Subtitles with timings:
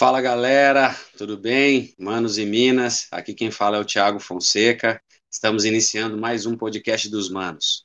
[0.00, 1.94] Fala galera, tudo bem?
[1.98, 4.98] Manos e Minas, aqui quem fala é o Thiago Fonseca.
[5.30, 7.84] Estamos iniciando mais um podcast dos Manos.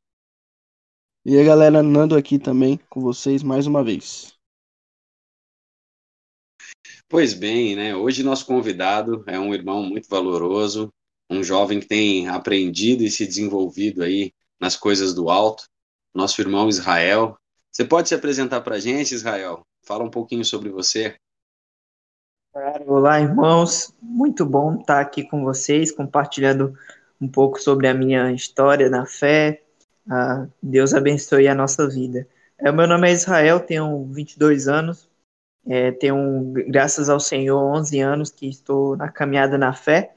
[1.26, 4.34] E aí galera, Nando aqui também com vocês mais uma vez.
[7.10, 7.94] Pois bem, né?
[7.94, 10.94] Hoje nosso convidado é um irmão muito valoroso,
[11.30, 15.66] um jovem que tem aprendido e se desenvolvido aí nas coisas do alto,
[16.14, 17.38] nosso irmão Israel.
[17.70, 19.68] Você pode se apresentar para a gente, Israel?
[19.86, 21.18] Fala um pouquinho sobre você.
[22.88, 23.94] Olá, irmãos.
[24.02, 26.74] Muito bom estar aqui com vocês, compartilhando
[27.20, 29.62] um pouco sobre a minha história na fé.
[30.10, 32.26] Ah, Deus abençoe a nossa vida.
[32.58, 35.10] É, meu nome é Israel, tenho 22 anos.
[35.68, 40.14] É, tenho, graças ao Senhor, 11 anos que estou na caminhada na fé.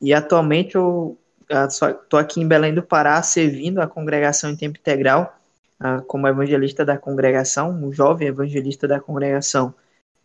[0.00, 1.18] E atualmente eu
[1.68, 5.38] estou aqui em Belém do Pará, servindo a congregação em tempo integral,
[5.78, 9.74] ah, como evangelista da congregação, um jovem evangelista da congregação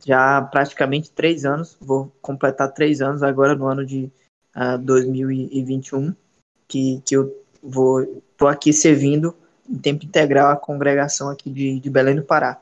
[0.05, 4.05] já há praticamente três anos, vou completar três anos agora no ano de
[4.55, 6.15] uh, ah, 2021,
[6.67, 9.35] que, que eu vou tô aqui servindo
[9.67, 12.61] em tempo integral a congregação aqui de, de Belém do Pará.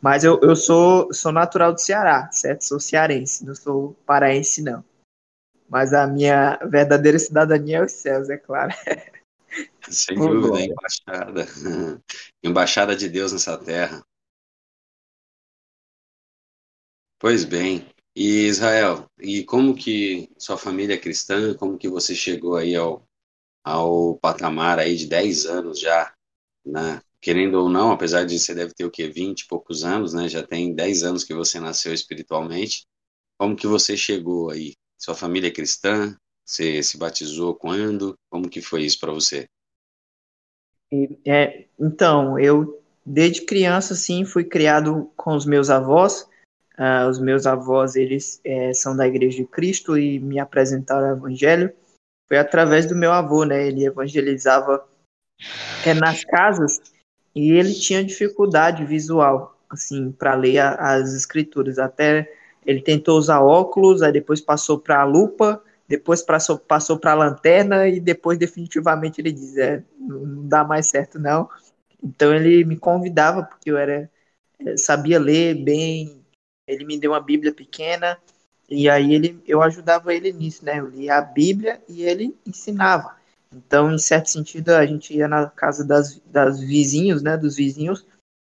[0.00, 2.62] Mas eu, eu sou, sou natural do Ceará, certo?
[2.64, 4.84] Sou cearense, não sou paraense, não.
[5.68, 8.72] Mas a minha verdadeira cidadania é os céus, é claro.
[9.88, 11.46] Sem dúvida, embaixada.
[12.42, 14.04] Embaixada de Deus nessa terra.
[17.26, 17.84] Pois bem.
[18.14, 23.04] E Israel, e como que sua família é cristã, como que você chegou aí ao,
[23.64, 26.14] ao patamar aí de 10 anos já,
[26.64, 27.02] né?
[27.20, 30.28] Querendo ou não, apesar de você deve ter o quê, 20 e poucos anos, né?
[30.28, 32.86] Já tem 10 anos que você nasceu espiritualmente.
[33.36, 34.74] Como que você chegou aí?
[34.96, 36.16] Sua família é cristã?
[36.44, 38.16] Você se batizou quando?
[38.30, 39.48] Como que foi isso para você?
[41.26, 46.28] É, então, eu desde criança, sim, fui criado com os meus avós,
[46.78, 51.16] Uh, os meus avós, eles é, são da Igreja de Cristo e me apresentaram o
[51.16, 51.72] Evangelho.
[52.28, 53.66] Foi através do meu avô, né?
[53.66, 54.86] Ele evangelizava
[55.84, 56.80] é, nas casas
[57.34, 61.78] e ele tinha dificuldade visual, assim, para ler a, as escrituras.
[61.78, 62.30] Até
[62.66, 67.86] ele tentou usar óculos, aí depois passou para a lupa, depois passou, para a lanterna
[67.88, 71.48] e depois definitivamente ele diz, é, não dá mais certo não.
[72.02, 74.10] Então ele me convidava porque eu era
[74.58, 76.25] é, sabia ler bem,
[76.66, 78.18] ele me deu uma Bíblia pequena
[78.68, 80.80] e aí ele, eu ajudava ele nisso, né?
[80.80, 83.14] Eu lia a Bíblia e ele ensinava.
[83.52, 87.36] Então, em certo sentido, a gente ia na casa das, das vizinhos, né?
[87.36, 88.04] Dos vizinhos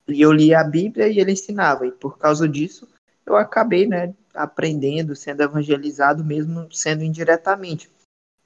[0.08, 1.86] e eu lia a Bíblia e ele ensinava.
[1.86, 2.88] E por causa disso,
[3.26, 4.14] eu acabei, né?
[4.34, 7.90] Aprendendo, sendo evangelizado, mesmo sendo indiretamente.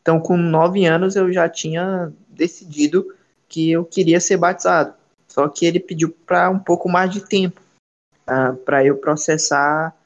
[0.00, 3.14] Então, com nove anos, eu já tinha decidido
[3.48, 4.94] que eu queria ser batizado.
[5.28, 7.61] Só que ele pediu para um pouco mais de tempo
[8.28, 9.96] uh, ah, para eu processar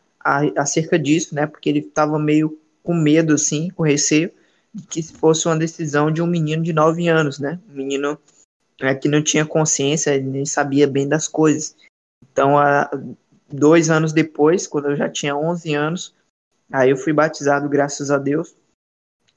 [0.57, 1.47] acerca disso, né?
[1.47, 4.31] Porque ele estava meio com medo, assim, com receio
[4.75, 7.61] de que fosse uma decisão de um menino de 9 anos, né?
[7.71, 8.19] Um menino
[8.81, 11.77] né, que não tinha consciência, nem sabia bem das coisas.
[12.31, 12.57] Então,
[13.49, 16.15] dois anos depois, quando eu já tinha 11 anos,
[16.71, 18.55] aí eu fui batizado, graças a Deus.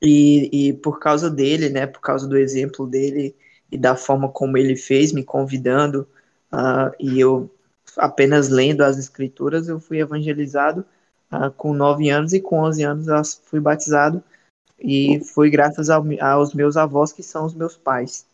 [0.01, 1.85] E, e por causa dele, né?
[1.85, 3.35] Por causa do exemplo dele
[3.72, 6.07] e da forma como ele fez, me convidando,
[6.51, 7.50] uh, e eu
[7.97, 10.85] apenas lendo as escrituras, eu fui evangelizado
[11.31, 14.23] uh, com 9 anos e com 11 anos eu fui batizado
[14.79, 18.25] e foi graças ao, aos meus avós que são os meus pais.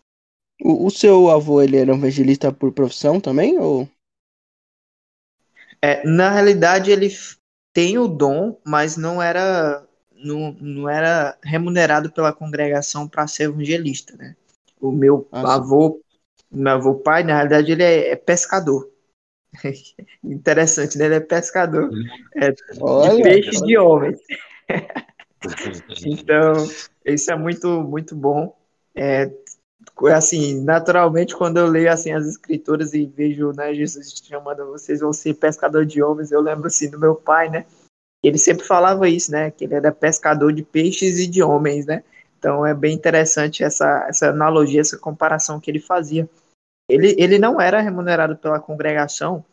[0.62, 3.90] O, o, seu avô ele era evangelista por profissão também ou?
[5.82, 7.10] É, na realidade ele
[7.74, 9.86] tem o dom, mas não era
[10.16, 14.36] não, não era remunerado pela congregação para ser evangelista, né?
[14.80, 16.02] O meu ah, avô,
[16.50, 18.90] meu avô pai, na realidade ele é, é pescador.
[20.24, 21.06] Interessante, né?
[21.06, 21.90] Ele é pescador
[22.36, 24.20] é, de peixes de homens.
[26.06, 26.54] então,
[27.06, 28.56] isso é muito, muito bom.
[28.96, 29.32] É,
[30.14, 35.14] assim, naturalmente, quando eu leio assim as escrituras e vejo né, Jesus chamando vocês vão
[35.14, 37.66] ser pescador de homens, eu lembro assim do meu pai, né?
[38.24, 39.52] Ele sempre falava isso, né?
[39.52, 42.04] Que ele era pescador de peixes e de homens, né?
[42.40, 46.28] Então é bem interessante essa, essa analogia, essa comparação que ele fazia.
[46.88, 49.44] Ele, ele não era remunerado pela congregação,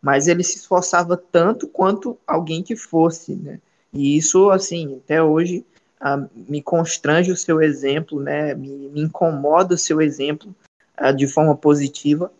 [0.00, 3.60] mas ele se esforçava tanto quanto alguém que fosse, né?
[3.92, 5.64] E isso, assim, até hoje
[6.00, 8.54] ah, me constrange o seu exemplo, né?
[8.54, 10.54] Me, me incomoda o seu exemplo
[10.96, 12.32] ah, de forma positiva,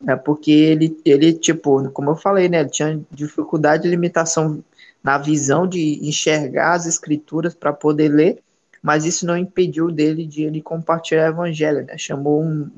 [0.00, 0.14] né?
[0.16, 2.60] porque ele, ele, tipo, como eu falei, né?
[2.60, 4.62] Ele tinha dificuldade e limitação
[5.02, 8.42] na visão de enxergar as escrituras para poder ler,
[8.82, 11.96] mas isso não impediu dele de ele compartilhar o evangelho, né?
[11.96, 12.70] Chamou um,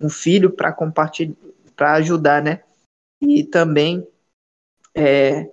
[0.00, 1.34] um filho para compartilhar,
[1.76, 2.60] para ajudar, né?
[3.20, 4.06] E também
[4.94, 5.48] é,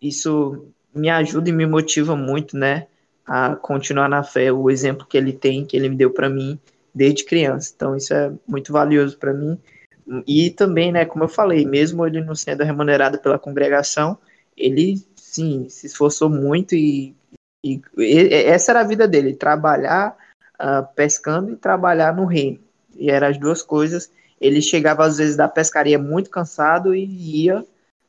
[0.00, 2.86] isso me ajuda e me motiva muito, né,
[3.26, 4.52] a continuar na fé.
[4.52, 6.58] O exemplo que ele tem, que ele me deu para mim
[6.94, 7.72] desde criança.
[7.74, 9.58] Então isso é muito valioso para mim.
[10.26, 14.16] E também, né, como eu falei, mesmo ele não sendo remunerado pela congregação,
[14.56, 17.14] ele sim se esforçou muito e,
[17.64, 20.16] e, e essa era a vida dele, trabalhar
[20.58, 22.58] uh, pescando e trabalhar no reino.
[22.98, 24.10] E eram as duas coisas.
[24.40, 27.64] Ele chegava às vezes da pescaria muito cansado e ia,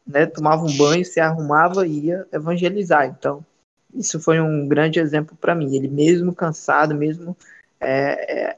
[0.06, 3.06] né, tomava um banho, se arrumava e ia evangelizar.
[3.06, 3.46] Então,
[3.94, 5.76] isso foi um grande exemplo para mim.
[5.76, 7.38] Ele mesmo cansado, mesmo
[7.80, 8.58] é, é,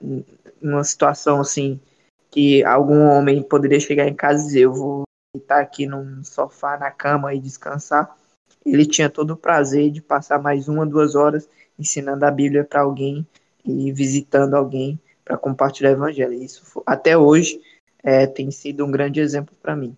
[0.62, 1.80] numa situação assim
[2.30, 5.04] que algum homem poderia chegar em casa e dizer eu vou
[5.36, 8.16] estar aqui num sofá na cama e descansar.
[8.66, 11.48] Ele tinha todo o prazer de passar mais uma, duas horas
[11.78, 13.26] ensinando a Bíblia para alguém
[13.66, 16.34] e visitando alguém para compartilhar o evangelho.
[16.34, 17.62] Isso até hoje
[18.04, 19.96] é, tem sido um grande exemplo para mim.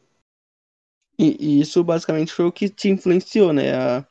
[1.17, 3.73] E, e, isso basicamente foi o que te influenciou, né?
[3.73, 4.07] A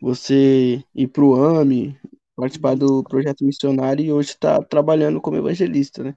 [0.00, 1.98] você ir para o AME,
[2.36, 6.14] participar do projeto missionário e hoje está trabalhando como evangelista, né?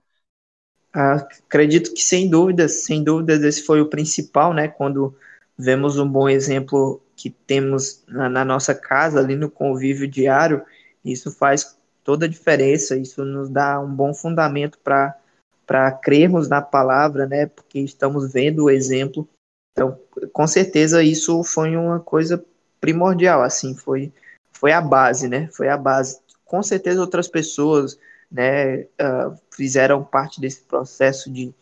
[0.93, 4.67] Ah, acredito que sem dúvidas, sem dúvidas esse foi o principal, né?
[4.67, 5.15] Quando
[5.57, 10.63] vemos um bom exemplo que temos na, na nossa casa, ali no convívio diário,
[11.03, 11.77] isso faz
[12.09, 15.15] toda a diferença, isso nos dá um bom fundamento para
[15.63, 17.45] para crermos na palavra, né?
[17.45, 19.29] Porque estamos vendo o exemplo.
[19.71, 19.95] Então,
[20.33, 22.43] com certeza isso foi uma coisa
[22.81, 24.11] primordial, assim, foi
[24.51, 25.49] foi a base, né?
[25.51, 26.19] Foi a base.
[26.43, 27.99] Com certeza outras pessoas,
[28.31, 31.53] né, uh, fizeram parte desse processo de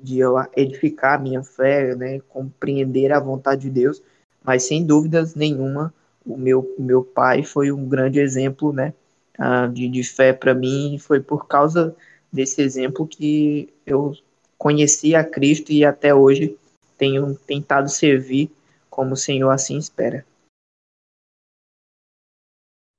[0.00, 4.00] de eu edificar a minha fé, né, compreender a vontade de Deus,
[4.44, 5.92] mas sem dúvidas nenhuma
[6.24, 8.94] o meu, meu pai foi um grande exemplo, né,
[9.38, 11.94] uh, de, de fé para mim, foi por causa
[12.32, 14.16] desse exemplo que eu
[14.56, 16.56] conheci a Cristo e até hoje
[16.96, 18.50] tenho tentado servir
[18.88, 20.24] como o Senhor assim espera.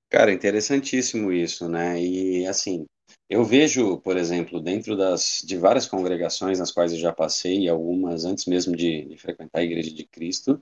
[0.10, 2.00] Cara, interessantíssimo isso, né?
[2.00, 2.86] E assim,
[3.30, 8.26] eu vejo, por exemplo, dentro das de várias congregações nas quais eu já passei, algumas
[8.26, 10.60] antes mesmo de, de frequentar a Igreja de Cristo,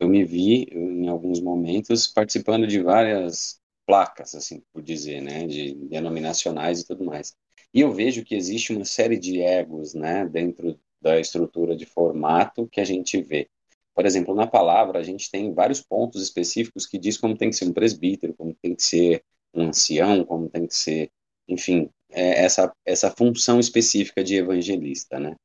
[0.00, 5.74] eu me vi em alguns momentos participando de várias placas, assim, por dizer, né, de
[5.74, 7.34] denominacionais e tudo mais.
[7.72, 12.68] E eu vejo que existe uma série de egos, né, dentro da estrutura de formato
[12.68, 13.48] que a gente vê.
[13.94, 17.56] Por exemplo, na palavra, a gente tem vários pontos específicos que diz como tem que
[17.56, 19.22] ser um presbítero, como tem que ser
[19.52, 21.10] um ancião, como tem que ser,
[21.48, 25.36] enfim, é, essa, essa função específica de evangelista, né?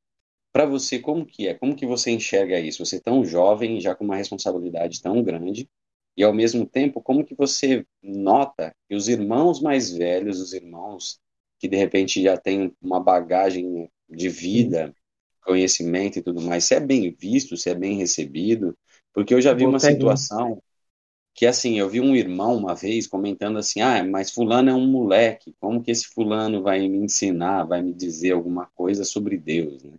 [0.51, 1.53] Para você, como que é?
[1.53, 2.83] Como que você enxerga isso?
[2.83, 5.69] Você é tão jovem, já com uma responsabilidade tão grande,
[6.19, 11.18] e ao mesmo tempo, como que você nota que os irmãos mais velhos, os irmãos
[11.57, 14.94] que de repente já têm uma bagagem de vida,
[15.42, 18.77] conhecimento e tudo mais, se é bem visto, se é bem recebido,
[19.13, 20.62] porque eu já vi uma situação
[21.33, 24.88] que assim, eu vi um irmão uma vez comentando assim: "Ah, mas fulano é um
[24.92, 29.81] moleque, como que esse fulano vai me ensinar, vai me dizer alguma coisa sobre Deus,
[29.86, 29.94] né?"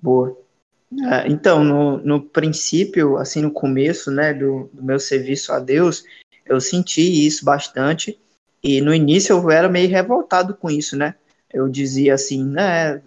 [0.00, 0.45] Boa.
[0.92, 6.04] É, então, no, no princípio, assim, no começo, né, do, do meu serviço a Deus,
[6.44, 8.18] eu senti isso bastante,
[8.62, 11.16] e no início eu era meio revoltado com isso, né,
[11.52, 13.02] eu dizia assim, né,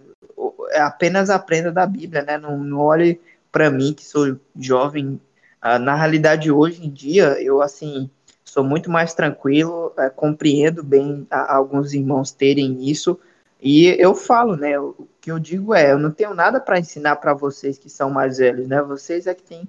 [0.72, 3.18] é apenas aprenda da Bíblia, né, não, não olhe
[3.50, 5.18] para mim, que sou jovem,
[5.60, 8.10] ah, na realidade, hoje em dia, eu, assim,
[8.44, 13.18] sou muito mais tranquilo, é, compreendo bem a, alguns irmãos terem isso,
[13.62, 14.78] e eu falo, né?
[14.78, 18.10] O que eu digo é, eu não tenho nada para ensinar para vocês que são
[18.10, 18.80] mais velhos, né?
[18.82, 19.68] Vocês é que têm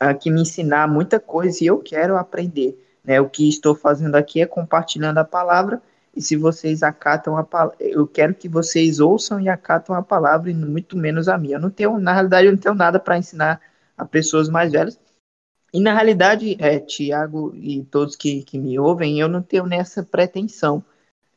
[0.00, 3.20] uh, que me ensinar muita coisa e eu quero aprender, né?
[3.20, 5.82] O que estou fazendo aqui é compartilhando a palavra
[6.14, 10.50] e se vocês acatam a palavra, eu quero que vocês ouçam e acatam a palavra
[10.50, 11.56] e muito menos a minha.
[11.56, 13.60] Eu não tenho, na realidade, eu não tenho nada para ensinar
[13.98, 14.98] a pessoas mais velhas.
[15.74, 20.02] E na realidade, é, Tiago e todos que, que me ouvem, eu não tenho nessa
[20.02, 20.82] pretensão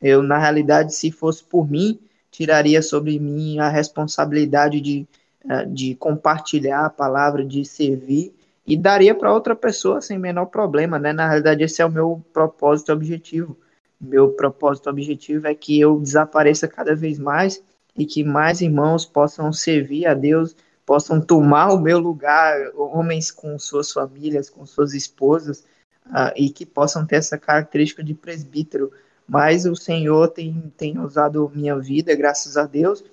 [0.01, 1.99] eu, na realidade, se fosse por mim,
[2.31, 5.07] tiraria sobre mim a responsabilidade de,
[5.49, 8.33] eh, de compartilhar a palavra, de servir
[8.65, 11.11] e daria para outra pessoa sem menor problema, né?
[11.11, 13.57] Na realidade, esse é o meu propósito objetivo.
[13.99, 17.61] Meu propósito objetivo é que eu desapareça cada vez mais
[17.97, 23.59] e que mais irmãos possam servir a Deus, possam tomar o meu lugar, homens com
[23.59, 25.65] suas famílias, com suas esposas,
[26.05, 28.91] uh, e que possam ter essa característica de presbítero
[29.29, 33.03] mas o Senhor tem, tem usado minha vida, graças a Deus,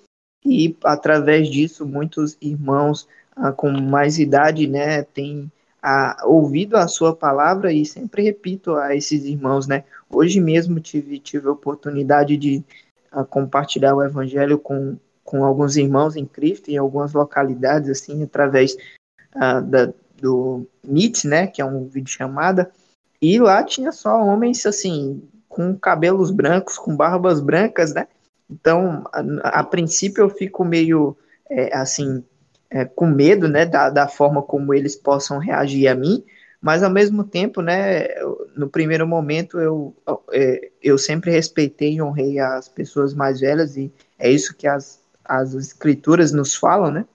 [0.43, 3.07] e através disso muitos irmãos
[3.37, 8.97] ah, com mais idade, né, têm ah, ouvido a sua palavra e sempre repito a
[8.97, 12.65] esses irmãos, né, hoje mesmo tive, tive a oportunidade de
[13.13, 18.75] ah, compartilhar o evangelho com, com alguns irmãos em Cristo em algumas localidades, assim, através
[19.35, 22.73] ah, da, do Meet, né, que é um vídeo chamada,
[23.21, 25.23] e lá tinha só homens assim
[25.57, 28.07] com cabelos brancos, com barbas brancas, né?
[28.49, 31.17] Então, a, a princípio eu fico meio
[31.49, 32.23] é, assim
[32.69, 36.23] é, com medo, né, da, da forma como eles possam reagir a mim,
[36.61, 38.07] mas ao mesmo tempo, né,
[38.55, 39.97] no primeiro momento eu,
[40.31, 45.01] é, eu sempre respeitei e honrei as pessoas mais velhas e é isso que as,
[45.25, 47.07] as escrituras nos falam, né?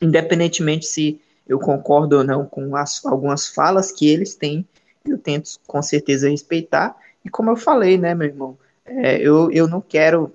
[0.00, 4.66] Independentemente se eu concordo ou não com as, algumas falas que eles têm,
[5.04, 6.96] eu tento com certeza respeitar.
[7.26, 10.32] E como eu falei, né, meu irmão, é, eu, eu não quero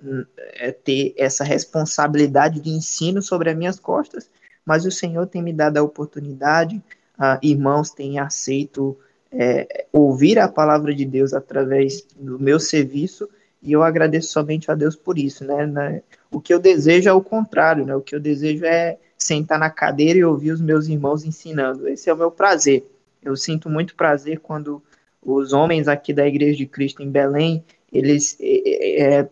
[0.55, 4.29] é, ter essa responsabilidade de ensino sobre as minhas costas,
[4.65, 6.83] mas o Senhor tem me dado a oportunidade,
[7.17, 8.97] uh, irmãos têm aceito
[9.31, 13.29] é, ouvir a palavra de Deus através do meu serviço,
[13.63, 15.65] e eu agradeço somente a Deus por isso, né?
[15.65, 16.03] né?
[16.29, 17.95] O que eu desejo é o contrário, né?
[17.95, 21.87] O que eu desejo é sentar na cadeira e ouvir os meus irmãos ensinando.
[21.87, 22.85] Esse é o meu prazer.
[23.23, 24.83] Eu sinto muito prazer quando
[25.23, 29.29] os homens aqui da Igreja de Cristo em Belém, eles é, é,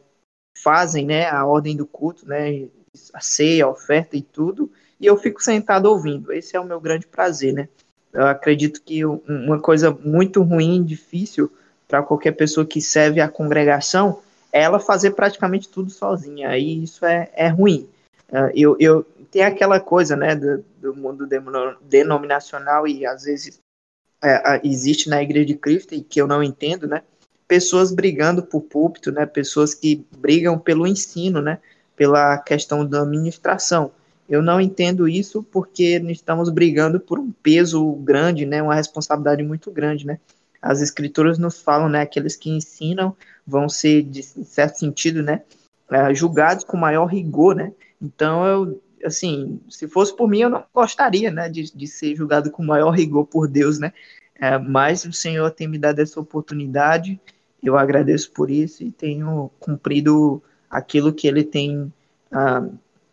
[0.58, 2.68] fazem, né, a ordem do culto, né,
[3.14, 6.32] a ceia, a oferta e tudo, e eu fico sentado ouvindo.
[6.32, 7.70] Esse é o meu grande prazer, né?
[8.12, 11.52] Eu acredito que uma coisa muito ruim, difícil
[11.88, 14.20] para qualquer pessoa que serve a congregação
[14.52, 16.50] é ela fazer praticamente tudo sozinha.
[16.50, 17.88] Aí isso é, é ruim.
[18.30, 21.28] Uh, eu, eu tem aquela coisa, né, do, do mundo
[21.82, 23.60] denominacional e às vezes
[24.24, 27.02] é, existe na Igreja de Cristo e que eu não entendo, né?
[27.48, 29.26] Pessoas brigando por púlpito, né?
[29.26, 31.60] Pessoas que brigam pelo ensino, né?
[31.96, 33.92] Pela questão da administração.
[34.30, 38.62] Eu não entendo isso porque estamos brigando por um peso grande, né?
[38.62, 40.20] Uma responsabilidade muito grande, né?
[40.62, 42.02] As escrituras nos falam, né?
[42.02, 43.16] Aqueles que ensinam
[43.48, 45.42] vão ser, de certo sentido, né?
[45.90, 47.72] É, julgados com maior rigor, né?
[48.00, 52.52] Então eu assim, se fosse por mim, eu não gostaria, né, de, de ser julgado
[52.52, 53.94] com maior rigor por Deus, né,
[54.36, 57.20] é, mas o Senhor tem me dado essa oportunidade,
[57.62, 61.92] eu agradeço por isso e tenho cumprido aquilo que Ele tem
[62.32, 62.66] ah,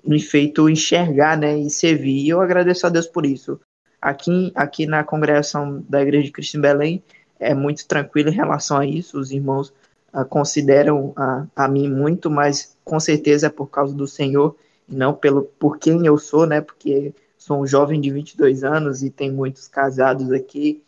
[0.05, 3.61] me feito enxergar, né, e servir, e eu agradeço a Deus por isso.
[4.00, 7.02] Aqui, aqui na congregação da Igreja de Cristo em Belém,
[7.40, 9.73] é muito tranquilo em relação a isso, os irmãos
[10.12, 14.57] ah, consideram a, a mim muito, mas com certeza é por causa do Senhor,
[14.88, 16.61] não pelo por quem eu sou, né?
[16.61, 20.83] Porque sou um jovem de 22 anos e tem muitos casados aqui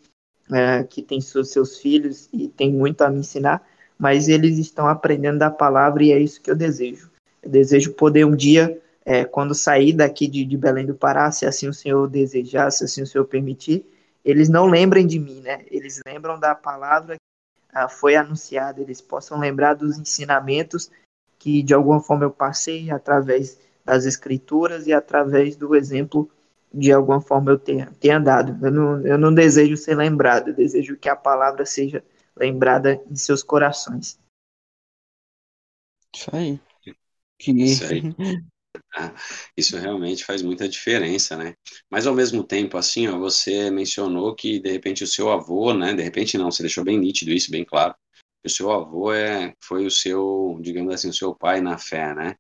[0.53, 3.67] é, que têm seus, filhos e tem muito a me ensinar,
[3.99, 7.11] mas eles estão aprendendo da palavra e é isso que eu desejo.
[7.43, 11.47] Eu desejo poder um dia, é, quando sair daqui de, de Belém do Pará, se
[11.47, 13.85] assim o Senhor desejar, se assim o Senhor permitir,
[14.25, 15.65] eles não lembrem de mim, né?
[15.71, 17.21] Eles lembram da palavra que
[17.73, 20.91] ah, foi anunciada, eles possam lembrar dos ensinamentos
[21.39, 26.31] que de alguma forma eu passei através das escrituras e através do exemplo
[26.73, 28.63] de alguma forma eu tenha, tenha dado.
[28.65, 32.05] Eu não, eu não desejo ser lembrado, eu desejo que a palavra seja
[32.37, 34.19] lembrada em seus corações.
[36.15, 36.61] Isso aí.
[37.39, 37.51] Que...
[37.53, 38.03] Isso aí.
[38.95, 39.13] Ah,
[39.57, 41.55] isso realmente faz muita diferença, né?
[41.91, 45.95] Mas ao mesmo tempo, assim, ó, você mencionou que de repente o seu avô, né?
[45.95, 47.95] De repente não, você deixou bem nítido isso, bem claro.
[48.45, 52.37] O seu avô é, foi o seu, digamos assim, o seu pai na fé, né?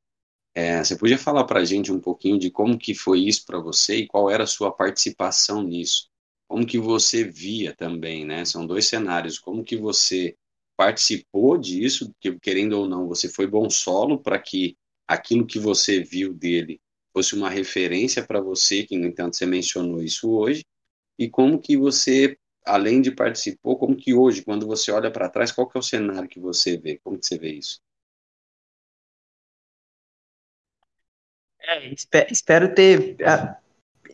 [0.60, 3.60] É, você podia falar para a gente um pouquinho de como que foi isso para
[3.60, 6.08] você e qual era a sua participação nisso?
[6.48, 8.44] Como que você via também, né?
[8.44, 9.38] São dois cenários.
[9.38, 10.36] Como que você
[10.76, 16.02] participou disso, que querendo ou não, você foi bom solo para que aquilo que você
[16.02, 16.80] viu dele
[17.12, 20.64] fosse uma referência para você, que no entanto você mencionou isso hoje,
[21.16, 22.36] e como que você,
[22.66, 25.82] além de participou, como que hoje, quando você olha para trás, qual que é o
[25.84, 26.98] cenário que você vê?
[27.04, 27.80] Como que você vê isso?
[31.68, 31.92] É,
[32.30, 33.58] espero ter ah,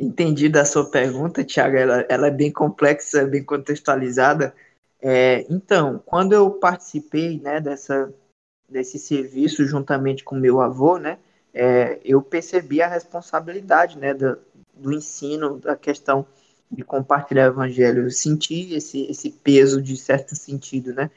[0.00, 1.76] entendido a sua pergunta, Tiago.
[1.76, 4.52] Ela, ela, é bem complexa, bem contextualizada.
[5.00, 8.12] É, então, quando eu participei né, dessa,
[8.68, 11.16] desse serviço juntamente com meu avô, né,
[11.52, 14.36] é, eu percebi a responsabilidade né, do,
[14.74, 16.26] do ensino, da questão
[16.68, 18.02] de compartilhar o evangelho.
[18.02, 21.08] Eu senti esse, esse peso de certo sentido, né?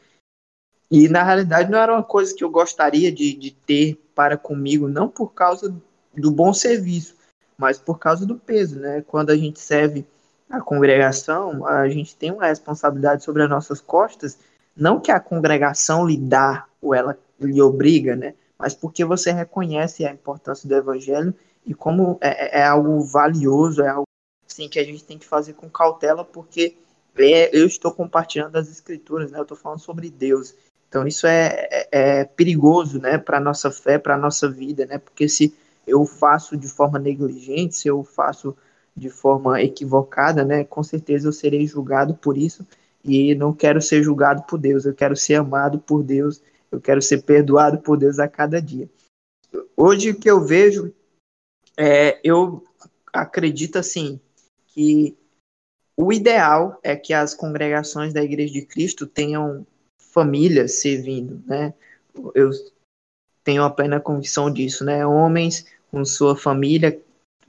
[0.91, 4.87] E na realidade não era uma coisa que eu gostaria de, de ter para comigo,
[4.87, 5.75] não por causa
[6.21, 7.15] do bom serviço,
[7.57, 9.03] mas por causa do peso, né?
[9.07, 10.05] Quando a gente serve
[10.49, 14.37] a congregação, a gente tem uma responsabilidade sobre as nossas costas,
[14.75, 18.33] não que a congregação lhe dá ou ela lhe obriga, né?
[18.57, 21.33] Mas porque você reconhece a importância do evangelho
[21.65, 24.07] e como é, é, é algo valioso, é algo
[24.49, 26.75] assim, que a gente tem que fazer com cautela, porque
[27.17, 29.39] é, eu estou compartilhando as escrituras, né?
[29.39, 30.55] Eu estou falando sobre Deus.
[30.87, 33.17] Então isso é, é, é perigoso, né?
[33.17, 34.97] Para nossa fé, para nossa vida, né?
[34.97, 35.53] Porque se
[35.87, 38.55] eu faço de forma negligente, se eu faço
[38.95, 42.67] de forma equivocada, né, com certeza eu serei julgado por isso
[43.03, 46.41] e não quero ser julgado por Deus, eu quero ser amado por Deus,
[46.71, 48.89] eu quero ser perdoado por Deus a cada dia.
[49.75, 50.93] Hoje o que eu vejo
[51.77, 52.63] é, eu
[53.13, 54.19] acredito assim
[54.67, 55.15] que
[55.95, 59.65] o ideal é que as congregações da Igreja de Cristo tenham
[59.99, 61.73] famílias servindo, né?
[62.35, 62.51] Eu
[63.43, 65.05] tenho a plena convicção disso, né?
[65.05, 66.99] Homens com sua família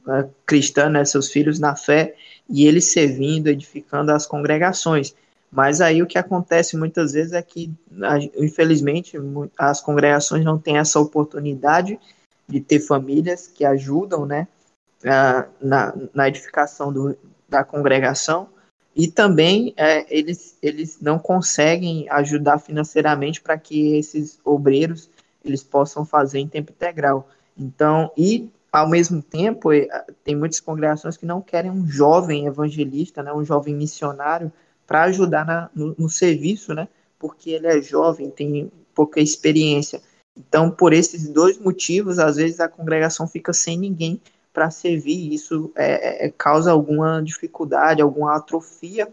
[0.07, 1.04] né, cristã, né?
[1.04, 2.14] seus filhos na fé,
[2.49, 5.14] e eles servindo, edificando as congregações.
[5.50, 7.73] Mas aí o que acontece muitas vezes é que,
[8.37, 9.16] infelizmente,
[9.57, 11.99] as congregações não têm essa oportunidade
[12.47, 14.47] de ter famílias que ajudam, né,
[15.61, 17.16] na, na edificação do,
[17.49, 18.49] da congregação
[18.99, 25.09] e também é, eles, eles não conseguem ajudar financeiramente para que esses obreiros
[25.45, 27.28] eles possam fazer em tempo integral.
[27.58, 29.88] Então, e ao mesmo tempo, é,
[30.22, 34.52] tem muitas congregações que não querem um jovem evangelista, né, um jovem missionário
[34.86, 36.88] para ajudar na, no, no, serviço, né,
[37.18, 40.00] porque ele é jovem, tem pouca experiência.
[40.36, 44.20] Então, por esses dois motivos, às vezes a congregação fica sem ninguém
[44.52, 45.32] para servir.
[45.32, 49.08] Isso é, é, causa alguma dificuldade, alguma atrofia,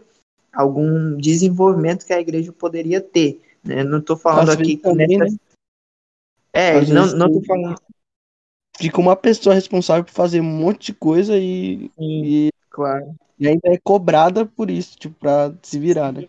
[0.52, 3.40] algum desenvolvimento que a igreja poderia ter.
[3.62, 3.82] Né?
[3.82, 5.32] Não estou falando às aqui que também, nessa...
[5.32, 5.38] né?
[6.52, 7.76] É, às não, tô falando.
[8.78, 13.14] Fica uma pessoa responsável por fazer um monte de coisa e, Sim, e, claro.
[13.38, 16.26] e ainda é cobrada por isso, tipo, para se virar, né?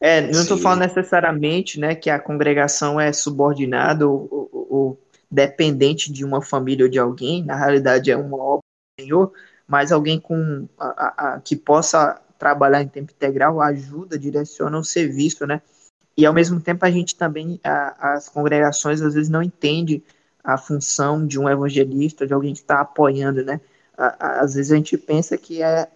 [0.00, 6.12] É, não estou falando necessariamente né, que a congregação é subordinada ou, ou, ou, dependente
[6.12, 8.60] de uma família ou de alguém, na realidade é uma obra
[8.98, 9.32] do Senhor,
[9.66, 14.84] mas alguém com a, a, a, que possa trabalhar em tempo integral ajuda, direciona o
[14.84, 15.62] serviço, né?
[16.16, 20.02] E ao mesmo tempo a gente também, as congregações às vezes não entende
[20.44, 23.60] a função de um evangelista, de alguém que está apoiando, né?
[23.96, 25.88] Às vezes a gente pensa que é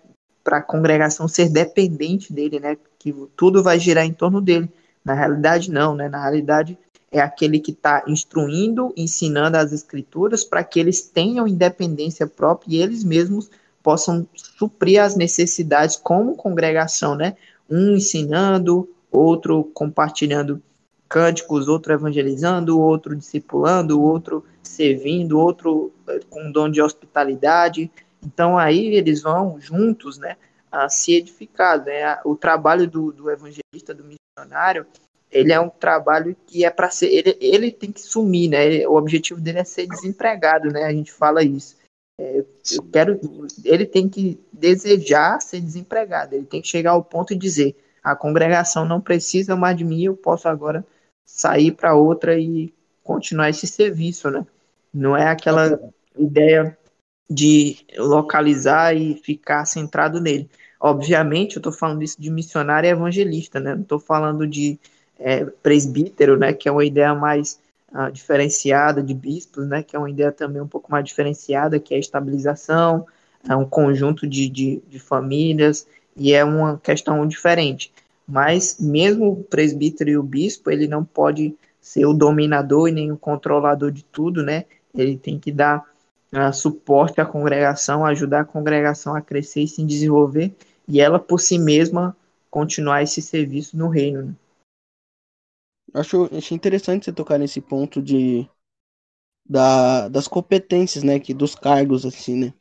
[0.43, 2.79] para a congregação ser dependente dele, né?
[2.99, 4.71] Que tudo vai girar em torno dele.
[5.05, 6.09] Na realidade, não, né?
[6.09, 6.79] Na realidade,
[7.13, 12.83] é aquele que está instruindo, ensinando as escrituras para que eles tenham independência própria e
[12.83, 13.51] eles mesmos
[13.83, 17.37] possam suprir as necessidades como congregação, né?
[17.69, 20.63] Um ensinando, outro compartilhando
[21.09, 27.91] cânticos, outro evangelizando, outro discipulando, outro servindo, outro eh, com dom de hospitalidade,
[28.25, 30.37] então aí eles vão juntos, né,
[30.71, 32.19] a se edificar, né?
[32.25, 34.87] O trabalho do, do evangelista, do missionário,
[35.31, 38.87] ele é um trabalho que é para ser, ele, ele tem que sumir, né?
[38.87, 40.85] O objetivo dele é ser desempregado, né?
[40.85, 41.77] A gente fala isso.
[42.21, 43.21] É, eu quero,
[43.65, 46.35] ele tem que desejar ser desempregado.
[46.35, 50.05] Ele tem que chegar ao ponto de dizer: a congregação não precisa mais de mim,
[50.05, 50.85] eu posso agora
[51.29, 52.73] sair para outra e
[53.05, 54.47] continuar esse serviço, né?
[54.93, 55.79] Não é aquela
[56.19, 56.77] ideia
[57.29, 60.49] de localizar e ficar centrado nele.
[60.81, 63.75] Obviamente, eu estou falando isso de missionário e evangelista, né?
[63.75, 64.79] Não estou falando de
[65.19, 66.55] é, presbítero, né?
[66.55, 67.61] Que é uma ideia mais
[67.93, 69.83] uh, diferenciada de bispos, né?
[69.83, 73.07] Que é uma ideia também um pouco mais diferenciada, que é a estabilização,
[73.47, 75.87] é um conjunto de, de, de famílias
[76.17, 77.93] e é uma questão diferente.
[78.29, 83.11] Mas mesmo o presbítero e o bispo, ele não pode ser o dominador e nem
[83.11, 84.67] o controlador de tudo, né?
[84.95, 85.85] Ele tem que dar
[86.33, 90.55] uh, suporte à congregação, ajudar a congregação a crescer e se desenvolver,
[90.87, 92.15] e ela por si mesma
[92.51, 94.23] continuar esse serviço no reino.
[94.23, 94.35] Né?
[95.95, 98.49] Acho, achei interessante você tocar nesse ponto de
[99.49, 102.55] da, das competências, né, que dos cargos assim, né?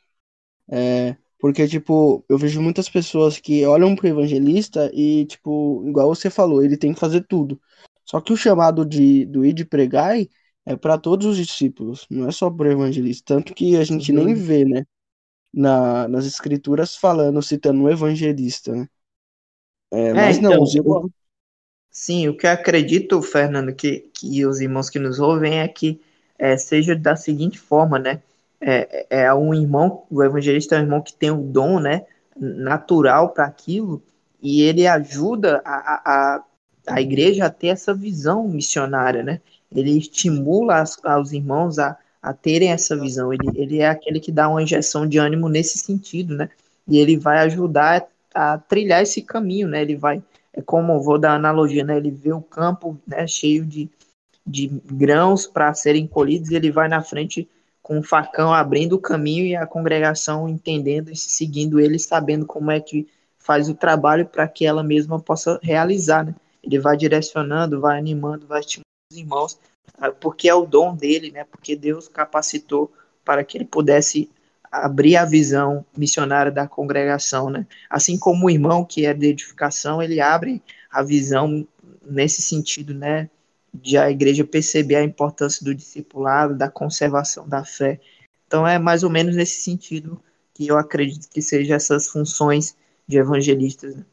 [0.70, 6.08] É, porque tipo, eu vejo muitas pessoas que olham para o evangelista e tipo, igual
[6.08, 7.60] você falou, ele tem que fazer tudo.
[8.04, 10.16] Só que o chamado de do ir de pregar
[10.66, 13.34] é para todos os discípulos, não é só para o evangelista.
[13.34, 14.24] Tanto que a gente uhum.
[14.24, 14.84] nem vê, né,
[15.52, 18.88] na, nas escrituras falando, citando um evangelista, né?
[19.90, 21.10] É, é mas então, não, os irmãos...
[21.90, 26.00] Sim, o que eu acredito, Fernando, que, que os irmãos que nos ouvem é que
[26.38, 28.22] é, seja da seguinte forma, né?
[28.60, 33.30] É, é um irmão, o evangelista é um irmão que tem o dom, né, natural
[33.30, 34.02] para aquilo,
[34.42, 36.44] e ele ajuda a, a,
[36.88, 39.40] a igreja a ter essa visão missionária, né?
[39.74, 43.32] ele estimula as, os irmãos a, a terem essa visão.
[43.32, 46.48] Ele, ele é aquele que dá uma injeção de ânimo nesse sentido, né?
[46.86, 49.82] E ele vai ajudar a, a trilhar esse caminho, né?
[49.82, 51.96] Ele vai, é como vou dar analogia, né?
[51.96, 53.90] Ele vê o campo, né, cheio de,
[54.46, 57.48] de grãos para serem colhidos, e ele vai na frente
[57.88, 62.70] com o facão abrindo o caminho e a congregação entendendo e seguindo ele, sabendo como
[62.70, 66.34] é que faz o trabalho para que ela mesma possa realizar, né?
[66.62, 69.58] Ele vai direcionando, vai animando, vai estimulando irmãos,
[69.96, 71.44] ah, porque é o dom dele, né?
[71.44, 72.92] Porque Deus capacitou
[73.24, 74.30] para que ele pudesse
[74.70, 77.66] abrir a visão missionária da congregação, né?
[77.88, 81.66] Assim como o irmão que é de edificação, ele abre a visão
[82.02, 83.30] nesse sentido, né?
[83.72, 88.00] De a igreja perceber a importância do discipulado, da conservação da fé.
[88.46, 90.22] Então é mais ou menos nesse sentido
[90.54, 92.76] que eu acredito que sejam essas funções
[93.06, 93.94] de evangelistas.
[93.94, 94.04] Né?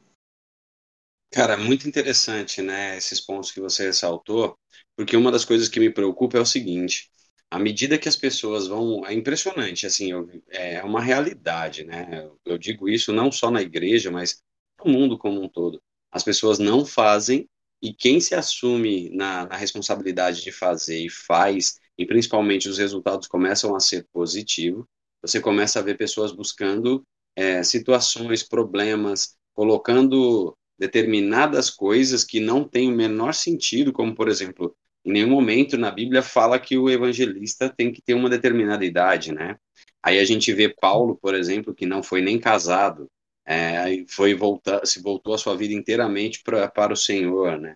[1.32, 2.98] Cara, muito interessante, né?
[2.98, 4.58] Esses pontos que você ressaltou,
[4.96, 7.10] porque uma das coisas que me preocupa é o seguinte:
[7.50, 9.06] à medida que as pessoas vão.
[9.06, 12.30] É impressionante, assim, eu, é uma realidade, né?
[12.46, 14.42] Eu digo isso não só na igreja, mas
[14.84, 15.82] no mundo como um todo.
[16.12, 17.50] As pessoas não fazem,
[17.82, 23.28] e quem se assume na, na responsabilidade de fazer e faz, e principalmente os resultados
[23.28, 24.86] começam a ser positivos,
[25.22, 27.04] você começa a ver pessoas buscando
[27.36, 34.76] é, situações, problemas, colocando determinadas coisas que não têm o menor sentido, como, por exemplo,
[35.04, 39.32] em nenhum momento na Bíblia fala que o evangelista tem que ter uma determinada idade,
[39.32, 39.58] né?
[40.04, 43.10] Aí a gente vê Paulo, por exemplo, que não foi nem casado,
[43.46, 47.76] é, foi voltar, se voltou a sua vida inteiramente pra, para o Senhor, né?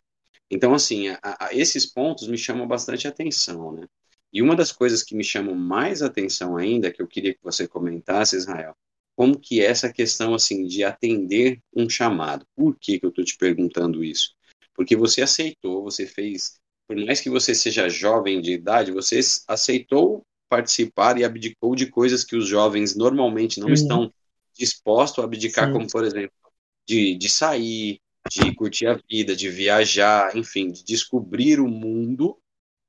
[0.50, 3.88] Então, assim, a, a, esses pontos me chamam bastante atenção, né?
[4.32, 7.68] E uma das coisas que me chamam mais atenção ainda, que eu queria que você
[7.68, 8.76] comentasse, Israel,
[9.16, 12.46] como que é essa questão, assim, de atender um chamado.
[12.56, 14.34] Por que, que eu estou te perguntando isso?
[14.74, 20.26] Porque você aceitou, você fez por mais que você seja jovem de idade, você aceitou
[20.50, 23.74] participar e abdicou de coisas que os jovens normalmente não uhum.
[23.74, 24.14] estão
[24.60, 25.74] dispostos a abdicar, Sim.
[25.74, 26.36] como, por exemplo,
[26.88, 32.38] de, de sair, de curtir a vida, de viajar, enfim, de descobrir o mundo.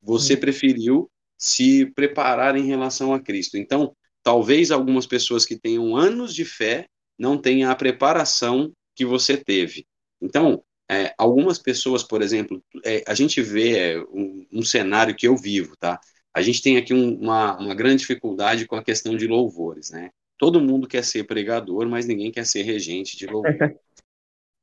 [0.03, 0.41] Você uhum.
[0.41, 3.57] preferiu se preparar em relação a Cristo.
[3.57, 6.87] Então, talvez algumas pessoas que tenham anos de fé
[7.19, 9.87] não tenham a preparação que você teve.
[10.21, 15.29] Então, é, algumas pessoas, por exemplo, é, a gente vê é, um, um, cenário que
[15.29, 16.01] eu vivo, tá?
[16.35, 20.11] A gente tem aqui um, uma, uma grande dificuldade com a questão de louvores, né?
[20.41, 23.53] Todo mundo quer ser pregador, mas ninguém quer ser regente de louvor.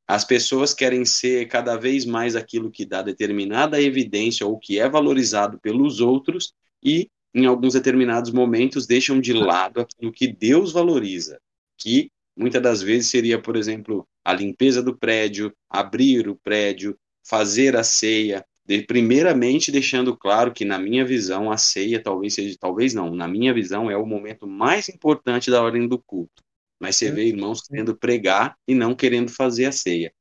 [0.10, 4.90] As pessoas querem ser cada vez mais aquilo que dá determinada evidência ou que é
[4.90, 6.52] valorizado pelos outros
[6.84, 11.40] e, em alguns determinados momentos, deixam de lado aquilo que Deus valoriza,
[11.78, 17.76] que muitas das vezes seria, por exemplo, a limpeza do prédio, abrir o prédio, fazer
[17.76, 22.94] a ceia, de, primeiramente deixando claro que na minha visão a ceia talvez seja, talvez
[22.94, 26.44] não, na minha visão é o momento mais importante da ordem do culto.
[26.80, 30.14] Mas você vê irmãos querendo pregar e não querendo fazer a ceia.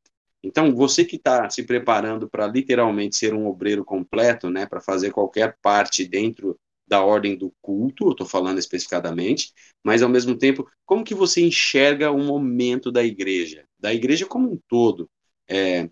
[0.43, 5.11] Então, você que está se preparando para literalmente ser um obreiro completo, né, para fazer
[5.11, 6.57] qualquer parte dentro
[6.87, 9.53] da ordem do culto, eu estou falando especificadamente,
[9.85, 14.53] mas ao mesmo tempo, como que você enxerga o momento da igreja, da igreja como
[14.53, 15.11] um todo,
[15.49, 15.91] é,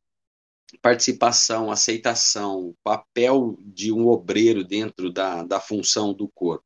[0.81, 6.65] participação, aceitação, papel de um obreiro dentro da, da função do corpo.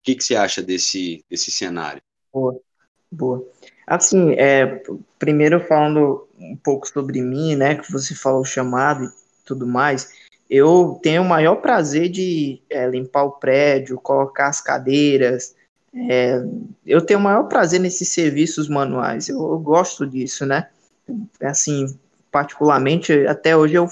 [0.00, 2.02] O que, que você acha desse, desse cenário?
[2.32, 2.58] Boa,
[3.10, 3.46] boa.
[3.86, 4.82] Assim, é,
[5.18, 10.12] primeiro falando um pouco sobre mim, né, que você falou chamado e tudo mais,
[10.48, 15.54] eu tenho o maior prazer de é, limpar o prédio, colocar as cadeiras.
[15.94, 16.42] É,
[16.86, 19.28] eu tenho o maior prazer nesses serviços manuais.
[19.28, 20.68] Eu, eu, gosto disso, né?
[21.42, 21.98] Assim,
[22.30, 23.88] particularmente, até hoje eu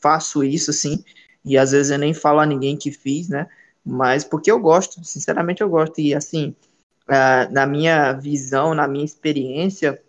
[0.00, 1.04] faço isso, assim,
[1.44, 3.48] e às vezes eu nem falo a ninguém que fiz, né?
[3.84, 6.00] Mas porque eu gosto, sinceramente eu gosto.
[6.00, 6.54] E assim,
[7.08, 10.02] uh, na minha visão, na minha experiência,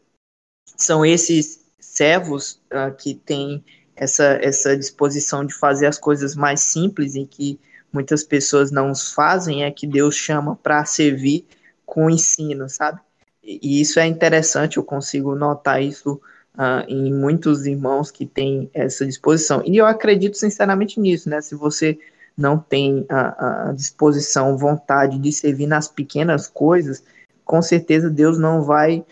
[0.76, 3.64] são esses servos uh, que têm
[3.96, 7.60] essa, essa disposição de fazer as coisas mais simples e que
[7.92, 11.46] muitas pessoas não fazem, é que Deus chama para servir
[11.86, 13.00] com ensino, sabe?
[13.44, 16.22] E isso é interessante, eu consigo notar isso
[16.58, 19.62] uh, em muitos irmãos que têm essa disposição.
[19.66, 21.40] E eu acredito sinceramente nisso, né?
[21.42, 21.98] Se você
[22.36, 27.04] não tem a, a disposição, vontade de servir nas pequenas coisas,
[27.46, 29.06] com certeza Deus não vai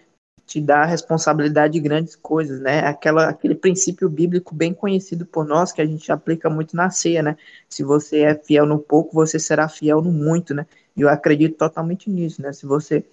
[0.45, 2.81] te dá a responsabilidade de grandes coisas, né?
[2.81, 7.23] Aquela, aquele princípio bíblico bem conhecido por nós, que a gente aplica muito na ceia,
[7.23, 7.36] né?
[7.67, 10.67] Se você é fiel no pouco, você será fiel no muito, né?
[10.95, 12.53] E eu acredito totalmente nisso, né?
[12.53, 13.03] Se você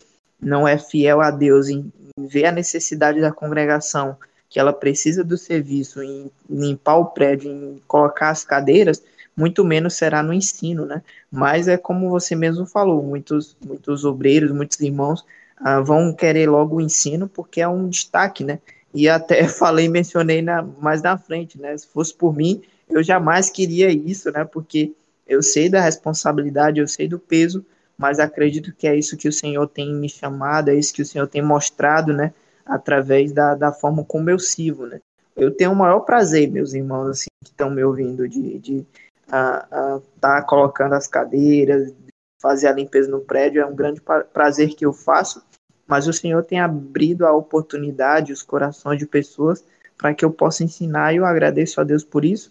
[0.43, 4.17] não é fiel a Deus em, ver a necessidade da congregação,
[4.51, 9.03] que ela precisa do serviço, em limpar o prédio, em colocar as cadeiras,
[9.35, 11.03] muito menos será no ensino, né?
[11.31, 15.25] Mas é como você mesmo falou, muitos, muitos obreiros, muitos irmãos
[15.57, 18.59] ah, vão querer logo o ensino porque é um destaque, né?
[18.93, 21.77] E até falei, mencionei na, mais na frente, né?
[21.79, 24.45] Se fosse por mim, eu jamais queria isso, né?
[24.45, 24.93] Porque
[25.27, 27.65] eu sei da responsabilidade, eu sei do peso,
[28.03, 31.07] mas acredito que é isso que o Senhor tem me chamado, é isso que o
[31.07, 32.35] Senhor tem mostrado, né?
[32.67, 35.01] Através da, da forma como eu sirvo, né?
[35.37, 39.99] Eu tenho o maior prazer, meus irmãos, assim, que estão me ouvindo, de estar de,
[39.99, 41.95] uh, tá colocando as cadeiras,
[42.41, 45.41] fazer a limpeza no prédio, é um grande prazer que eu faço,
[45.87, 49.65] mas o Senhor tem abrido a oportunidade, os corações de pessoas,
[49.97, 52.51] para que eu possa ensinar, e eu agradeço a Deus por isso,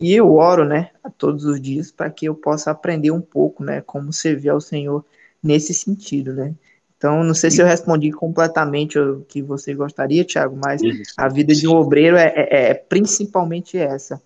[0.00, 3.62] e eu oro, né, a todos os dias, para que eu possa aprender um pouco,
[3.62, 5.04] né, como servir ao Senhor
[5.42, 6.54] nesse sentido, né.
[6.96, 10.82] Então, não sei se eu respondi completamente o que você gostaria, Tiago, mas
[11.16, 14.20] a vida de um obreiro é, é, é, principalmente essa.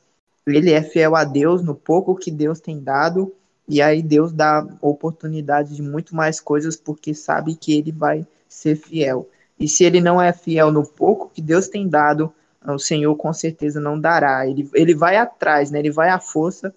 [0.44, 3.32] Ele é fiel a Deus no pouco que Deus tem dado,
[3.68, 8.76] e aí Deus dá oportunidade de muito mais coisas, porque sabe que ele vai ser
[8.76, 9.28] fiel.
[9.58, 12.32] E se ele não é fiel no pouco que Deus tem dado,
[12.66, 14.48] o Senhor com certeza não dará.
[14.48, 15.78] Ele, ele vai atrás, né?
[15.78, 16.74] ele vai à força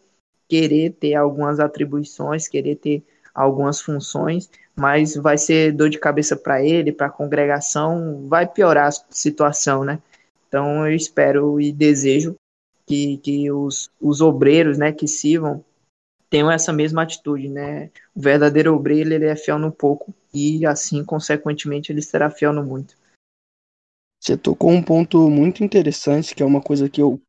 [0.48, 6.64] querer ter algumas atribuições, querer ter algumas funções, mas vai ser dor de cabeça para
[6.64, 10.00] ele, para a congregação, vai piorar a situação, né?
[10.48, 12.36] Então eu espero e desejo
[12.86, 15.64] que, que os, os obreiros, né, que sirvam,
[16.30, 17.90] tenham essa mesma atitude, né?
[18.16, 22.64] O verdadeiro obreiro, ele é fiel no pouco e assim, consequentemente, ele será fiel no
[22.64, 22.96] muito.
[24.28, 27.22] Você tocou um ponto muito interessante, que é uma coisa que eu,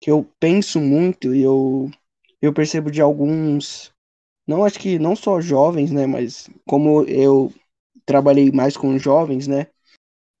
[0.00, 1.90] que eu penso muito e eu,
[2.40, 3.92] eu percebo de alguns
[4.46, 7.52] não acho que não só jovens, né, mas como eu
[8.06, 9.66] trabalhei mais com jovens, né,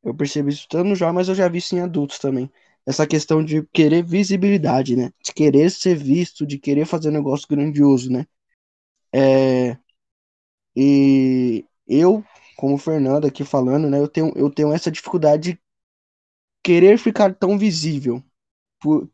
[0.02, 2.50] eu percebo isso tanto no jovem, mas eu já vi isso em adultos também.
[2.86, 7.46] Essa questão de querer visibilidade, né, de querer ser visto, de querer fazer um negócio
[7.46, 8.26] grandioso, né.
[9.12, 9.76] É...
[10.74, 12.24] E eu,
[12.56, 15.60] como Fernando aqui falando, né, eu tenho, eu tenho essa dificuldade de
[16.62, 18.22] querer ficar tão visível
[18.80, 19.08] por,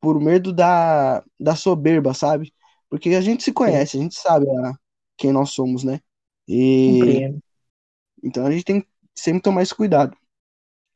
[0.00, 2.52] por medo da, da soberba, sabe?
[2.88, 3.98] Porque a gente se conhece, Sim.
[3.98, 4.72] a gente sabe a,
[5.16, 6.00] quem nós somos, né?
[6.48, 7.40] E Compreendo.
[8.22, 10.16] então a gente tem que sempre tomar esse cuidado.